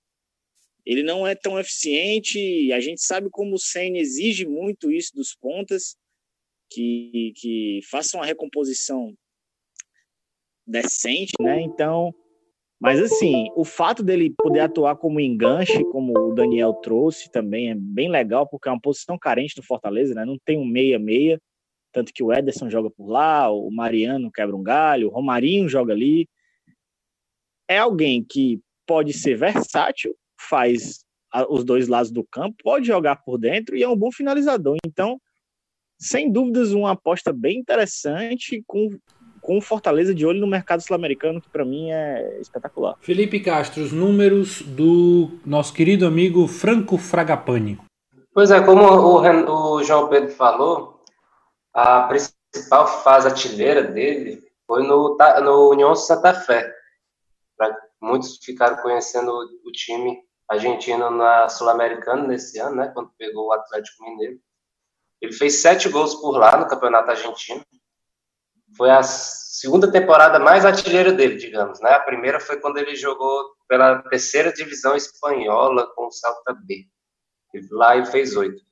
[0.86, 5.36] Ele não é tão eficiente, a gente sabe como o Senna exige muito isso dos
[5.36, 5.98] pontas,
[6.72, 9.14] que, que façam uma recomposição
[10.66, 11.62] decente, né?
[11.62, 12.14] Então,
[12.80, 17.76] mas assim, o fato dele poder atuar como enganche, como o Daniel trouxe, também é
[17.76, 20.26] bem legal, porque é uma posição carente do Fortaleza, né?
[20.26, 21.42] Não tem um meia-meia.
[21.92, 25.94] Tanto que o Ederson joga por lá, o Mariano quebra um galho, o Romarinho joga
[25.94, 26.28] ali.
[27.68, 31.04] É alguém que pode ser versátil, faz
[31.50, 34.78] os dois lados do campo, pode jogar por dentro e é um bom finalizador.
[34.86, 35.20] Então,
[36.00, 38.90] sem dúvidas, uma aposta bem interessante com
[39.48, 42.96] com Fortaleza de olho no mercado sul-americano, que para mim é espetacular.
[43.00, 47.80] Felipe Castro, os números do nosso querido amigo Franco Fragapane.
[48.34, 50.97] Pois é, como o, o João Pedro falou,
[51.78, 56.74] a principal fase artilheira dele foi no, no União Santa Fé.
[58.02, 60.20] Muitos ficaram conhecendo o time
[60.50, 64.40] argentino na Sul-Americana nesse ano, né, quando pegou o Atlético Mineiro.
[65.22, 67.64] Ele fez sete gols por lá no Campeonato Argentino
[68.76, 71.92] foi a segunda temporada mais artilheira dele, digamos, né?
[71.92, 76.86] A primeira foi quando ele jogou pela terceira divisão espanhola com o Celta B.
[77.72, 78.67] Lá ele fez oito.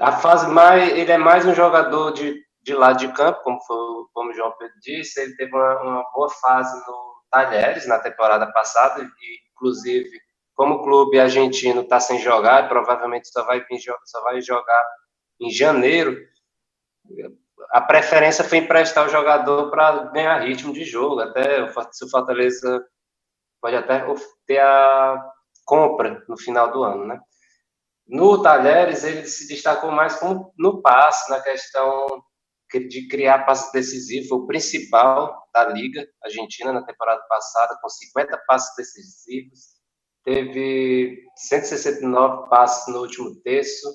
[0.00, 3.76] A fase mais, ele é mais um jogador de, de lado de campo, como foi,
[4.12, 8.50] como o João Pedro disse, ele teve uma, uma boa fase no Talheres na temporada
[8.52, 9.08] passada e
[9.52, 10.10] inclusive
[10.54, 13.64] como o clube argentino está sem jogar, provavelmente só vai,
[14.04, 14.84] só vai jogar
[15.40, 16.16] em janeiro,
[17.70, 21.20] a preferência foi emprestar o jogador para ganhar ritmo de jogo.
[21.20, 22.84] Até se o Fortaleza
[23.60, 24.04] pode até
[24.46, 25.32] ter a
[25.64, 27.20] compra no final do ano, né?
[28.06, 32.22] No Talheres, ele se destacou mais como no passe, na questão
[32.72, 38.36] de criar passes decisivos, foi o principal da Liga Argentina na temporada passada, com 50
[38.48, 39.60] passes decisivos,
[40.24, 43.88] teve 169 passes no último terço,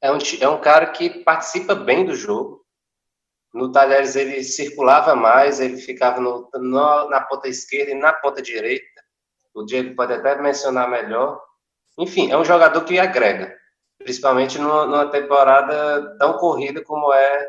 [0.00, 2.64] é um, é um cara que participa bem do jogo.
[3.52, 8.40] No Talheres ele circulava mais, ele ficava no, no, na ponta esquerda e na ponta
[8.40, 9.02] direita.
[9.54, 11.42] O Diego pode até mencionar melhor.
[11.98, 13.54] Enfim, é um jogador que agrega,
[13.98, 17.48] principalmente numa temporada tão corrida como é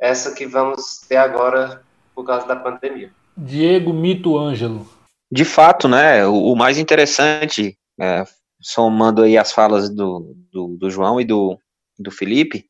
[0.00, 1.82] essa que vamos ter agora
[2.14, 3.10] por causa da pandemia.
[3.36, 4.86] Diego Mito Ângelo.
[5.30, 6.26] De fato, né?
[6.26, 8.24] O, o mais interessante, é,
[8.60, 11.58] somando aí as falas do, do, do João e do,
[11.98, 12.66] do Felipe,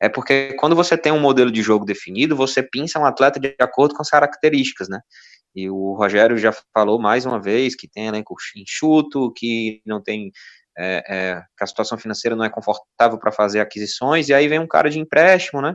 [0.00, 3.54] é porque quando você tem um modelo de jogo definido, você pinça um atleta de
[3.58, 5.00] acordo com as características, né?
[5.54, 10.30] E o Rogério já falou mais uma vez que tem elenco enxuto, que não tem.
[10.78, 14.58] É, é, que a situação financeira não é confortável para fazer aquisições, e aí vem
[14.58, 15.74] um cara de empréstimo, né?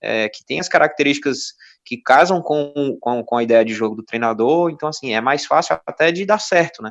[0.00, 1.52] É, que tem as características
[1.84, 5.44] que casam com, com, com, a ideia de jogo do treinador, então, assim, é mais
[5.44, 6.90] fácil até de dar certo, né?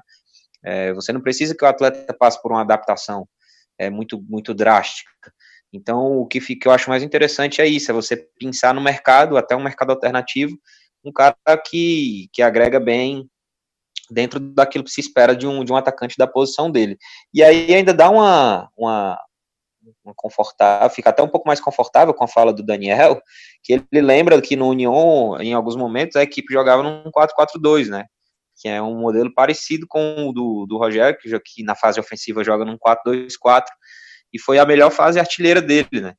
[0.63, 3.27] É, você não precisa que o atleta passe por uma adaptação
[3.77, 5.11] é muito, muito drástica.
[5.73, 8.81] Então, o que, fica, que eu acho mais interessante é isso, é você pensar no
[8.81, 10.55] mercado, até um mercado alternativo,
[11.03, 11.35] um cara
[11.65, 13.27] que, que agrega bem
[14.11, 16.97] dentro daquilo que se espera de um, de um atacante da posição dele.
[17.33, 19.17] E aí ainda dá uma, uma,
[20.03, 23.21] uma confortável, fica até um pouco mais confortável com a fala do Daniel,
[23.63, 28.05] que ele lembra que no Union, em alguns momentos, a equipe jogava num 4-4-2, né?
[28.61, 32.43] que é um modelo parecido com o do, do Rogério, que, que na fase ofensiva
[32.43, 33.63] joga num 4-2-4,
[34.31, 36.13] e foi a melhor fase artilheira dele, né?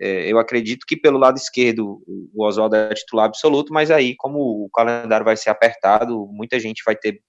[0.00, 4.64] É, eu acredito que pelo lado esquerdo o Oswaldo é titular absoluto, mas aí, como
[4.64, 7.20] o calendário vai ser apertado, muita gente vai ter,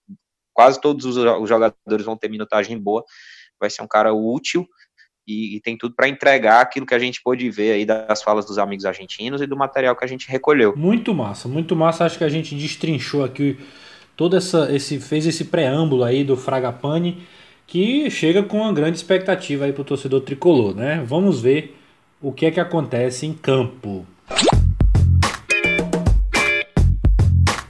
[0.54, 1.16] quase todos os
[1.50, 3.04] jogadores vão ter minutagem boa,
[3.60, 4.68] vai ser um cara útil
[5.28, 8.46] e, e tem tudo para entregar aquilo que a gente pôde ver aí das falas
[8.46, 10.76] dos amigos argentinos e do material que a gente recolheu.
[10.76, 12.06] Muito massa, muito massa.
[12.06, 13.60] Acho que a gente destrinchou aqui
[14.16, 17.26] todo essa, esse, fez esse preâmbulo aí do Fragapane,
[17.66, 21.04] que chega com uma grande expectativa aí para o torcedor tricolor, né?
[21.06, 21.79] Vamos ver
[22.22, 24.06] o que é que acontece em campo.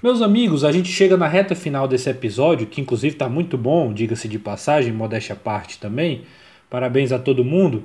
[0.02, 3.93] Meus amigos, a gente chega na reta final desse episódio, que inclusive está muito bom,
[3.93, 6.24] diga-se de passagem, modéstia à parte também.
[6.70, 7.84] Parabéns a todo mundo.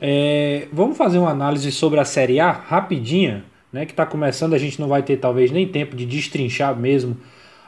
[0.00, 3.86] É, vamos fazer uma análise sobre a Série A rapidinha, né?
[3.86, 7.16] Que está começando, a gente não vai ter talvez nem tempo de destrinchar mesmo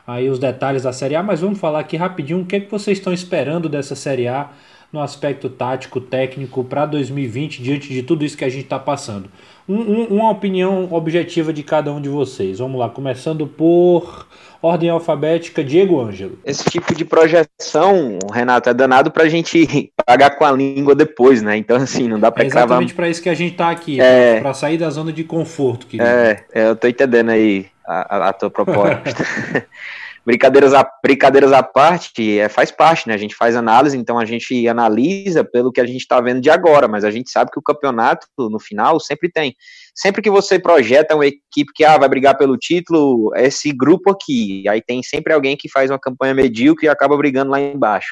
[0.07, 2.71] aí os detalhes da Série A, mas vamos falar aqui rapidinho o que, é que
[2.71, 4.51] vocês estão esperando dessa Série A
[4.97, 9.29] no aspecto tático, técnico para 2020, diante de tudo isso que a gente está passando.
[9.69, 12.61] Um, um, uma opinião objetiva de cada um de vocês.
[12.61, 14.27] Vamos lá, começando por
[14.63, 16.39] ordem alfabética, Diego Ângelo.
[16.45, 21.43] Esse tipo de projeção, Renato, é danado para a gente pagar com a língua depois,
[21.43, 21.59] né?
[21.59, 24.41] Então, assim, não dá para é exatamente para isso que a gente está aqui, é...
[24.41, 25.87] para sair da zona de conforto.
[25.87, 26.09] Querido.
[26.09, 29.03] É, eu estou entendendo aí a, a tua proposta.
[30.27, 33.15] brincadeiras, à, brincadeiras à parte, é, faz parte, né?
[33.15, 36.51] A gente faz análise, então a gente analisa pelo que a gente está vendo de
[36.51, 39.55] agora, mas a gente sabe que o campeonato, no final, sempre tem.
[39.95, 44.69] Sempre que você projeta uma equipe que ah, vai brigar pelo título, esse grupo aqui,
[44.69, 48.09] aí tem sempre alguém que faz uma campanha medíocre e acaba brigando lá embaixo.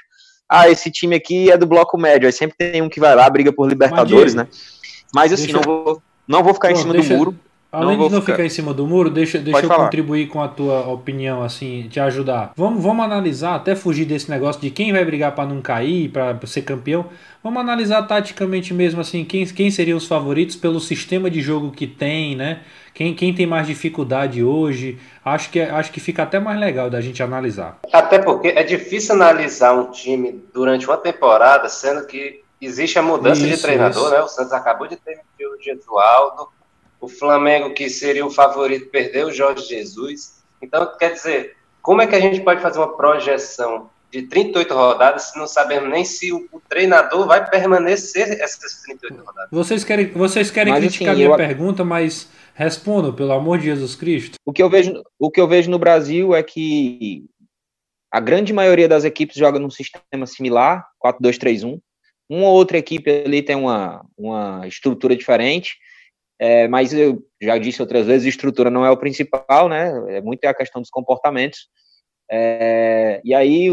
[0.49, 3.29] Ah, esse time aqui é do bloco médio, aí sempre tem um que vai lá,
[3.29, 4.49] briga por Libertadores, mas, né?
[5.13, 5.57] Mas assim, deixa...
[5.57, 7.39] não vou Não vou ficar Pronto, em cima deixa, do muro.
[7.75, 8.35] Além não de não ficar...
[8.35, 8.47] ficar...
[8.47, 9.85] em cima do muro, deixa, deixa eu falar.
[9.85, 12.53] contribuir com a tua opinião, assim, te ajudar.
[12.57, 16.39] Vamos, vamos analisar, até fugir desse negócio de quem vai brigar para não cair, para
[16.47, 17.07] ser campeão.
[17.43, 21.87] Vamos analisar taticamente mesmo, assim, quem, quem seriam os favoritos pelo sistema de jogo que
[21.87, 22.61] tem, né?
[22.95, 24.99] Quem, quem tem mais dificuldade hoje.
[25.25, 27.79] Acho que, acho que fica até mais legal da gente analisar.
[27.93, 33.45] Até porque é difícil analisar um time durante uma temporada, sendo que existe a mudança
[33.47, 34.15] isso, de treinador, isso.
[34.15, 34.21] né?
[34.23, 36.49] O Santos acabou de ter o Gesualdo
[37.01, 40.43] o Flamengo, que seria o favorito, perdeu o Jorge Jesus.
[40.63, 45.25] Então, quer dizer, como é que a gente pode fazer uma projeção de 38 rodadas
[45.25, 49.51] se não sabemos nem se o, o treinador vai permanecer essas 38 rodadas?
[49.51, 51.37] Vocês querem, vocês querem mas, criticar assim, minha eu...
[51.37, 54.37] pergunta, mas respondam, pelo amor de Jesus Cristo.
[54.47, 57.25] O que, eu vejo, o que eu vejo no Brasil é que
[58.11, 61.81] a grande maioria das equipes joga num sistema similar, 4-2-3-1.
[62.31, 65.77] Uma ou outra equipe ali tem uma, uma estrutura diferente,
[66.39, 70.17] é, mas eu já disse outras vezes, estrutura não é o principal, né?
[70.17, 71.69] É muito a questão dos comportamentos.
[72.31, 73.71] É, e aí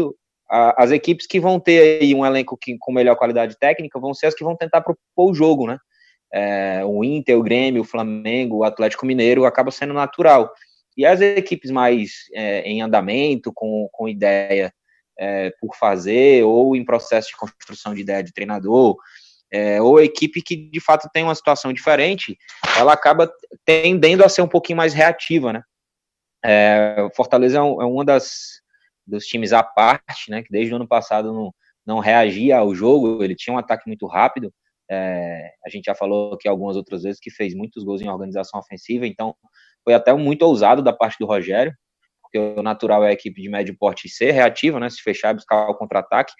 [0.48, 4.14] a, as equipes que vão ter aí um elenco que, com melhor qualidade técnica vão
[4.14, 5.78] ser as que vão tentar propor o jogo, né?
[6.32, 10.50] É, o Inter, o Grêmio, o Flamengo, o Atlético Mineiro acaba sendo natural.
[10.96, 14.72] E as equipes mais é, em andamento, com, com ideia
[15.18, 18.96] é, por fazer, ou em processo de construção de ideia de treinador,
[19.52, 22.38] é, ou equipe que de fato tem uma situação diferente,
[22.78, 23.30] ela acaba
[23.66, 25.62] tendendo a ser um pouquinho mais reativa, né?
[26.42, 28.62] É, Fortaleza é, um, é uma das
[29.06, 30.42] dos times à parte, né?
[30.42, 34.06] Que desde o ano passado não, não reagia ao jogo, ele tinha um ataque muito
[34.06, 34.52] rápido.
[34.90, 38.58] É, a gente já falou aqui algumas outras vezes que fez muitos gols em organização
[38.58, 39.34] ofensiva, então
[39.84, 41.74] foi até muito ousado da parte do Rogério,
[42.22, 44.88] porque o natural é a equipe de médio porte ser reativa, né?
[44.88, 46.32] Se fechar buscar o contra-ataque.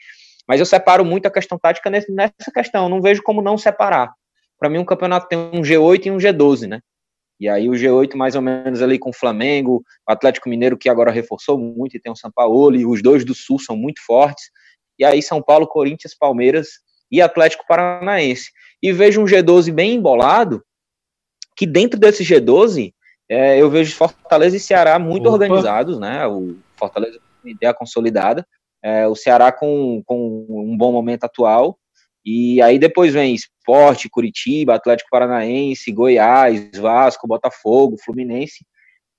[0.47, 2.89] Mas eu separo muito a questão tática nessa questão.
[2.89, 4.13] Não vejo como não separar.
[4.59, 6.81] Para mim, um campeonato tem um G8 e um G12, né?
[7.41, 10.89] E aí o G8 mais ou menos ali com o Flamengo, o Atlético Mineiro que
[10.89, 14.01] agora reforçou muito e tem o São Paulo, e os dois do Sul são muito
[14.07, 14.45] fortes.
[14.97, 16.69] E aí São Paulo, Corinthians, Palmeiras
[17.11, 18.51] e Atlético Paranaense.
[18.81, 20.63] E vejo um G12 bem embolado,
[21.57, 22.93] que dentro desse G12
[23.29, 25.33] é, eu vejo Fortaleza e Ceará muito Opa.
[25.33, 26.27] organizados, né?
[26.27, 28.47] O Fortaleza com ideia consolidada,
[28.83, 31.79] é, o Ceará com, com um bom momento atual,
[32.25, 38.65] e aí depois vem Esporte, Curitiba, Atlético Paranaense, Goiás, Vasco, Botafogo, Fluminense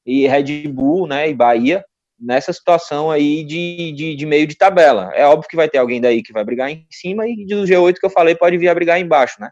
[0.05, 1.83] e Red Bull, né, e Bahia,
[2.19, 5.11] nessa situação aí de, de, de, meio de tabela.
[5.13, 7.95] É óbvio que vai ter alguém daí que vai brigar em cima e do G8
[7.99, 9.49] que eu falei pode vir a brigar embaixo, né?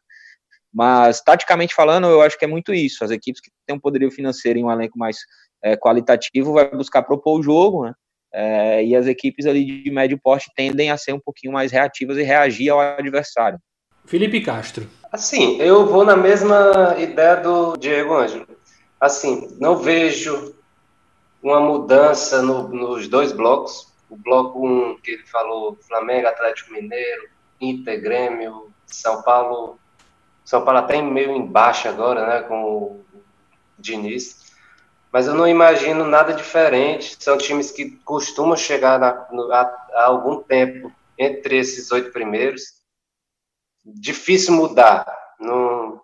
[0.74, 3.04] Mas, taticamente falando, eu acho que é muito isso.
[3.04, 5.18] As equipes que têm um poderio financeiro em um elenco mais
[5.62, 7.94] é, qualitativo vai buscar propor o jogo, né?
[8.34, 12.18] É, e as equipes ali de médio porte tendem a ser um pouquinho mais reativas
[12.18, 13.60] e reagir ao adversário.
[14.06, 14.88] Felipe Castro.
[15.12, 18.48] Assim, eu vou na mesma ideia do Diego Ângelo.
[19.00, 20.56] Assim, não vejo
[21.44, 23.92] uma mudança no, nos dois blocos.
[24.10, 27.30] O bloco 1, um, que ele falou, Flamengo, Atlético Mineiro,
[27.60, 29.80] Inter, Grêmio, São Paulo.
[30.46, 33.06] São Paulo até meio embaixo agora, né, com o
[33.78, 34.51] Diniz
[35.12, 37.18] mas eu não imagino nada diferente.
[37.20, 39.62] São times que costumam chegar na, no, há,
[39.94, 42.62] há, algum tempo entre esses oito primeiros.
[43.84, 45.06] Difícil mudar.
[45.40, 46.00] Não,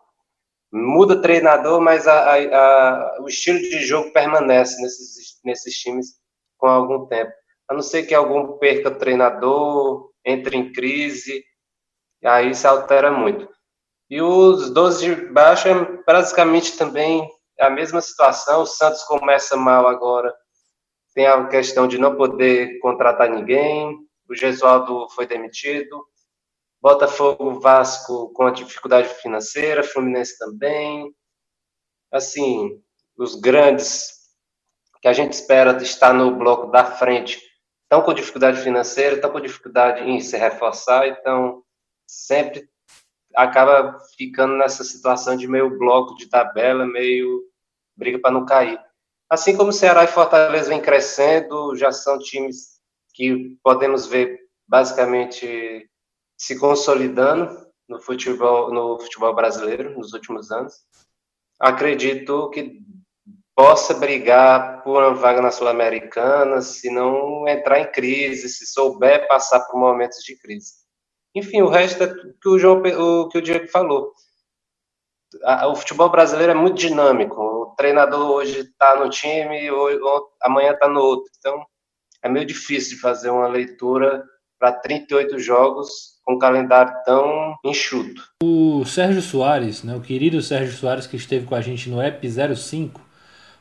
[0.71, 6.07] muda treinador, mas a, a, o estilo de jogo permanece nesses, nesses times
[6.57, 7.31] com algum tempo.
[7.69, 11.43] A não ser que algum perca treinador, entre em crise,
[12.23, 13.47] aí isso altera muito.
[14.09, 17.29] E os 12 de baixo é basicamente também
[17.59, 18.61] é a mesma situação.
[18.61, 20.33] O Santos começa mal agora.
[21.13, 23.97] Tem a questão de não poder contratar ninguém.
[24.29, 26.05] O Gesualdo foi demitido.
[26.81, 29.83] Botafogo, Vasco com a dificuldade financeira.
[29.83, 31.13] Fluminense também.
[32.11, 32.81] Assim,
[33.17, 34.17] os grandes
[35.01, 37.41] que a gente espera estar no bloco da frente
[37.83, 41.63] estão com dificuldade financeira, estão com dificuldade em se reforçar, então
[42.05, 42.67] sempre
[43.37, 47.43] acaba ficando nessa situação de meio bloco de tabela, meio
[47.95, 48.79] briga para não cair.
[49.29, 52.79] Assim como Ceará e Fortaleza vem crescendo, já são times
[53.13, 55.87] que podemos ver basicamente
[56.35, 60.73] se consolidando no futebol, no futebol brasileiro nos últimos anos.
[61.59, 62.81] Acredito que
[63.55, 69.59] possa brigar por uma vaga na Sul-Americana, se não entrar em crise, se souber passar
[69.61, 70.86] por momentos de crise.
[71.37, 74.11] Enfim, o resto é que o, João, o, que o Diego falou.
[75.69, 77.39] o futebol brasileiro é muito dinâmico.
[77.39, 81.29] O treinador hoje está no time, ou amanhã está no outro.
[81.37, 81.65] Então,
[82.23, 84.23] é meio difícil de fazer uma leitura
[84.59, 88.21] para 38 jogos com um calendário tão enxuto.
[88.43, 92.21] O Sérgio Soares, né, o querido Sérgio Soares que esteve com a gente no EP
[92.55, 92.99] 05,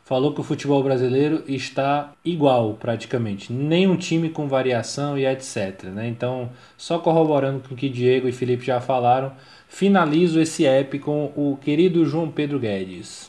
[0.06, 5.82] falou que o futebol brasileiro está igual praticamente, nenhum time com variação e etc.
[5.86, 6.06] Né?
[6.06, 6.48] Então,
[6.78, 9.32] só corroborando com o que Diego e Felipe já falaram,
[9.68, 13.28] finalizo esse app com o querido João Pedro Guedes.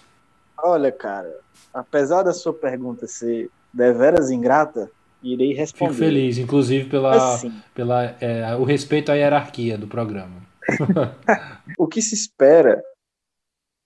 [0.55, 1.39] Olha, cara,
[1.73, 4.87] apesar da sua pergunta ser deveras ingrata,
[5.23, 5.93] irei responder.
[5.93, 10.43] Fico feliz, inclusive pela, assim, pela é, o respeito à hierarquia do programa.
[11.75, 12.83] o que se espera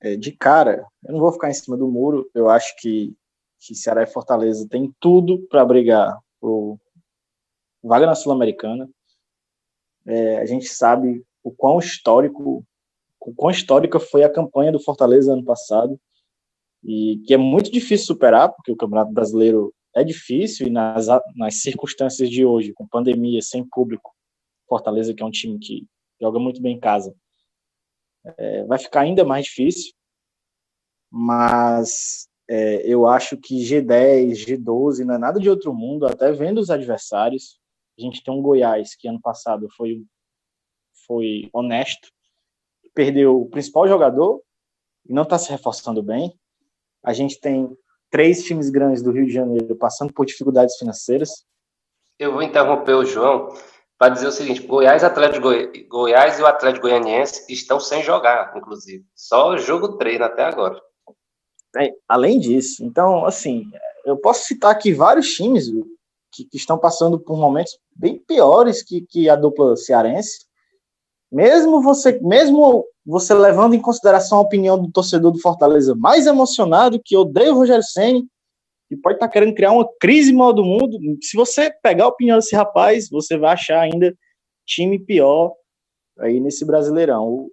[0.02, 3.14] é, de cara, eu não vou ficar em cima do muro, eu acho que,
[3.60, 6.80] que Ceará e Fortaleza tem tudo para brigar por
[7.84, 8.90] vaga na Sul-Americana.
[10.06, 12.66] É, a gente sabe o quão histórico,
[13.20, 16.00] o quão histórica foi a campanha do Fortaleza ano passado.
[16.84, 20.66] E que é muito difícil superar, porque o Campeonato Brasileiro é difícil.
[20.66, 24.12] E nas, nas circunstâncias de hoje, com pandemia, sem público,
[24.68, 25.86] Fortaleza, que é um time que
[26.20, 27.14] joga muito bem em casa,
[28.24, 29.94] é, vai ficar ainda mais difícil,
[31.10, 36.60] mas é, eu acho que G10, G12 não é nada de outro mundo, até vendo
[36.60, 37.60] os adversários.
[37.98, 40.04] A gente tem um Goiás que ano passado foi,
[41.08, 42.10] foi honesto,
[42.94, 44.42] perdeu o principal jogador
[45.08, 46.38] e não está se reforçando bem.
[47.04, 47.76] A gente tem
[48.10, 51.46] três times grandes do Rio de Janeiro passando por dificuldades financeiras.
[52.20, 53.50] Eu vou interromper o João
[54.02, 55.86] para dizer o seguinte: Goiás, Atlético Goi...
[55.88, 59.06] Goiás e o Atlético Goianiense estão sem jogar, inclusive.
[59.16, 60.82] Só jogo treino até agora.
[61.78, 63.70] É, além disso, então, assim,
[64.04, 65.68] eu posso citar aqui vários times
[66.34, 70.48] que, que estão passando por momentos bem piores que, que a dupla cearense.
[71.32, 77.00] Mesmo você, mesmo você levando em consideração a opinião do torcedor do Fortaleza mais emocionado,
[77.00, 78.28] que odeia o Rogério Senni,
[78.92, 81.00] e pode estar tá querendo criar uma crise maior do mundo.
[81.22, 84.14] Se você pegar a opinião desse rapaz, você vai achar ainda
[84.68, 85.54] time pior
[86.20, 87.50] aí nesse Brasileirão.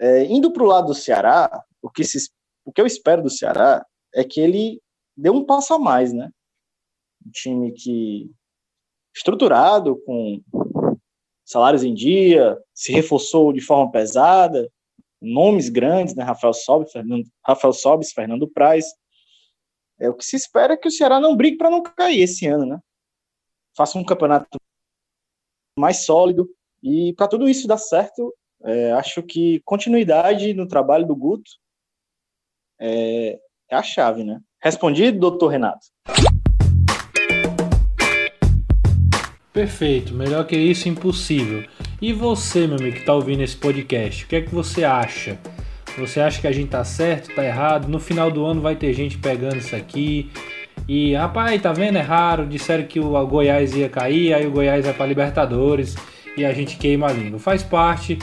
[0.00, 2.28] É, indo para o lado do Ceará, o que, se,
[2.64, 4.80] o que eu espero do Ceará é que ele
[5.16, 6.30] dê um passo a mais, né?
[7.24, 8.28] Um time que
[9.14, 10.42] estruturado, com
[11.44, 14.68] salários em dia, se reforçou de forma pesada,
[15.22, 16.24] nomes grandes, né?
[16.24, 18.84] Rafael Sobis, Fernando, Rafael Sobis, Fernando Praz,
[19.98, 22.66] é, o que se espera que o Ceará não brigue para não cair esse ano,
[22.66, 22.80] né?
[23.76, 24.58] Faça um campeonato
[25.78, 26.48] mais sólido
[26.82, 31.50] e para tudo isso dar certo, é, acho que continuidade no trabalho do Guto
[32.78, 33.38] é,
[33.70, 34.40] é a chave, né?
[34.62, 35.86] Respondido, doutor Renato?
[39.52, 41.66] Perfeito, melhor que isso, impossível.
[42.00, 45.38] E você, meu amigo, que está ouvindo esse podcast, o que é que você acha?
[45.98, 47.88] Você acha que a gente tá certo, tá errado?
[47.88, 50.30] No final do ano vai ter gente pegando isso aqui.
[50.88, 51.98] E, rapaz, tá vendo?
[51.98, 52.46] É raro.
[52.46, 55.96] Disseram que o Goiás ia cair, aí o Goiás vai para Libertadores
[56.36, 57.38] e a gente queima a língua.
[57.38, 58.18] Faz parte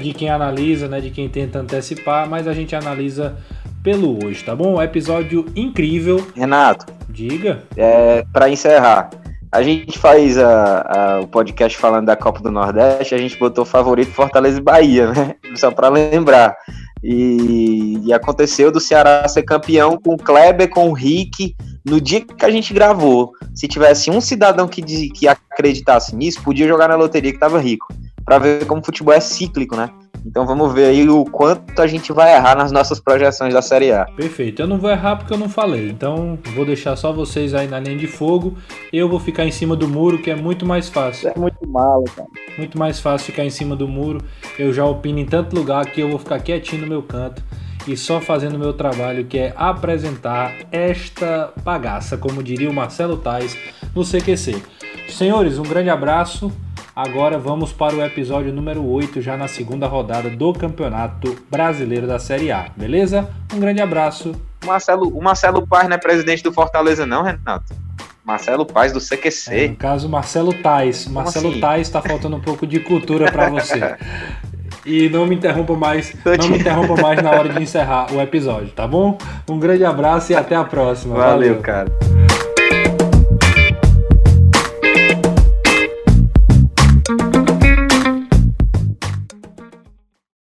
[0.00, 1.00] de quem analisa, né?
[1.00, 3.36] De quem tenta antecipar, mas a gente analisa
[3.82, 4.80] pelo hoje, tá bom?
[4.82, 6.26] Episódio incrível.
[6.34, 6.86] Renato.
[7.08, 7.64] Diga.
[7.76, 9.10] É, para encerrar,
[9.52, 13.64] a gente faz a, a, o podcast falando da Copa do Nordeste, a gente botou
[13.64, 15.34] favorito Fortaleza e Bahia, né?
[15.56, 16.56] Só para lembrar.
[17.02, 22.20] E, e, aconteceu do Ceará ser campeão com o Kleber, com o Rick, no dia
[22.20, 23.32] que a gente gravou.
[23.54, 27.86] Se tivesse um cidadão que, que acreditasse nisso, podia jogar na loteria que tava rico.
[28.30, 29.90] Para ver como o futebol é cíclico, né?
[30.24, 33.90] Então vamos ver aí o quanto a gente vai errar nas nossas projeções da Série
[33.90, 34.04] A.
[34.04, 34.62] Perfeito.
[34.62, 35.90] Eu não vou errar porque eu não falei.
[35.90, 38.56] Então vou deixar só vocês aí na linha de fogo.
[38.92, 41.32] Eu vou ficar em cima do muro, que é muito mais fácil.
[41.34, 42.28] É muito malo, cara.
[42.56, 44.22] Muito mais fácil ficar em cima do muro.
[44.56, 47.42] Eu já opino em tanto lugar que eu vou ficar quietinho no meu canto
[47.84, 53.16] e só fazendo o meu trabalho, que é apresentar esta bagaça, como diria o Marcelo
[53.16, 53.58] Tais
[53.92, 54.62] no CQC.
[55.08, 56.52] Senhores, um grande abraço.
[56.94, 62.18] Agora vamos para o episódio número 8, já na segunda rodada do Campeonato Brasileiro da
[62.18, 63.28] Série A, beleza?
[63.54, 64.34] Um grande abraço.
[64.62, 67.74] O Marcelo, o Marcelo Paz não é presidente do Fortaleza, não, Renato?
[68.24, 69.54] Marcelo Paz do CQC.
[69.54, 71.04] É, no caso, Marcelo Tais.
[71.04, 71.60] Como Marcelo assim?
[71.60, 73.96] Tais está faltando um pouco de cultura para você.
[74.84, 78.70] e não me interrompa mais, não me interrompa mais na hora de encerrar o episódio,
[78.70, 79.16] tá bom?
[79.48, 81.14] Um grande abraço e até a próxima.
[81.14, 81.50] Valeu.
[81.50, 81.62] Valeu.
[81.62, 82.29] cara.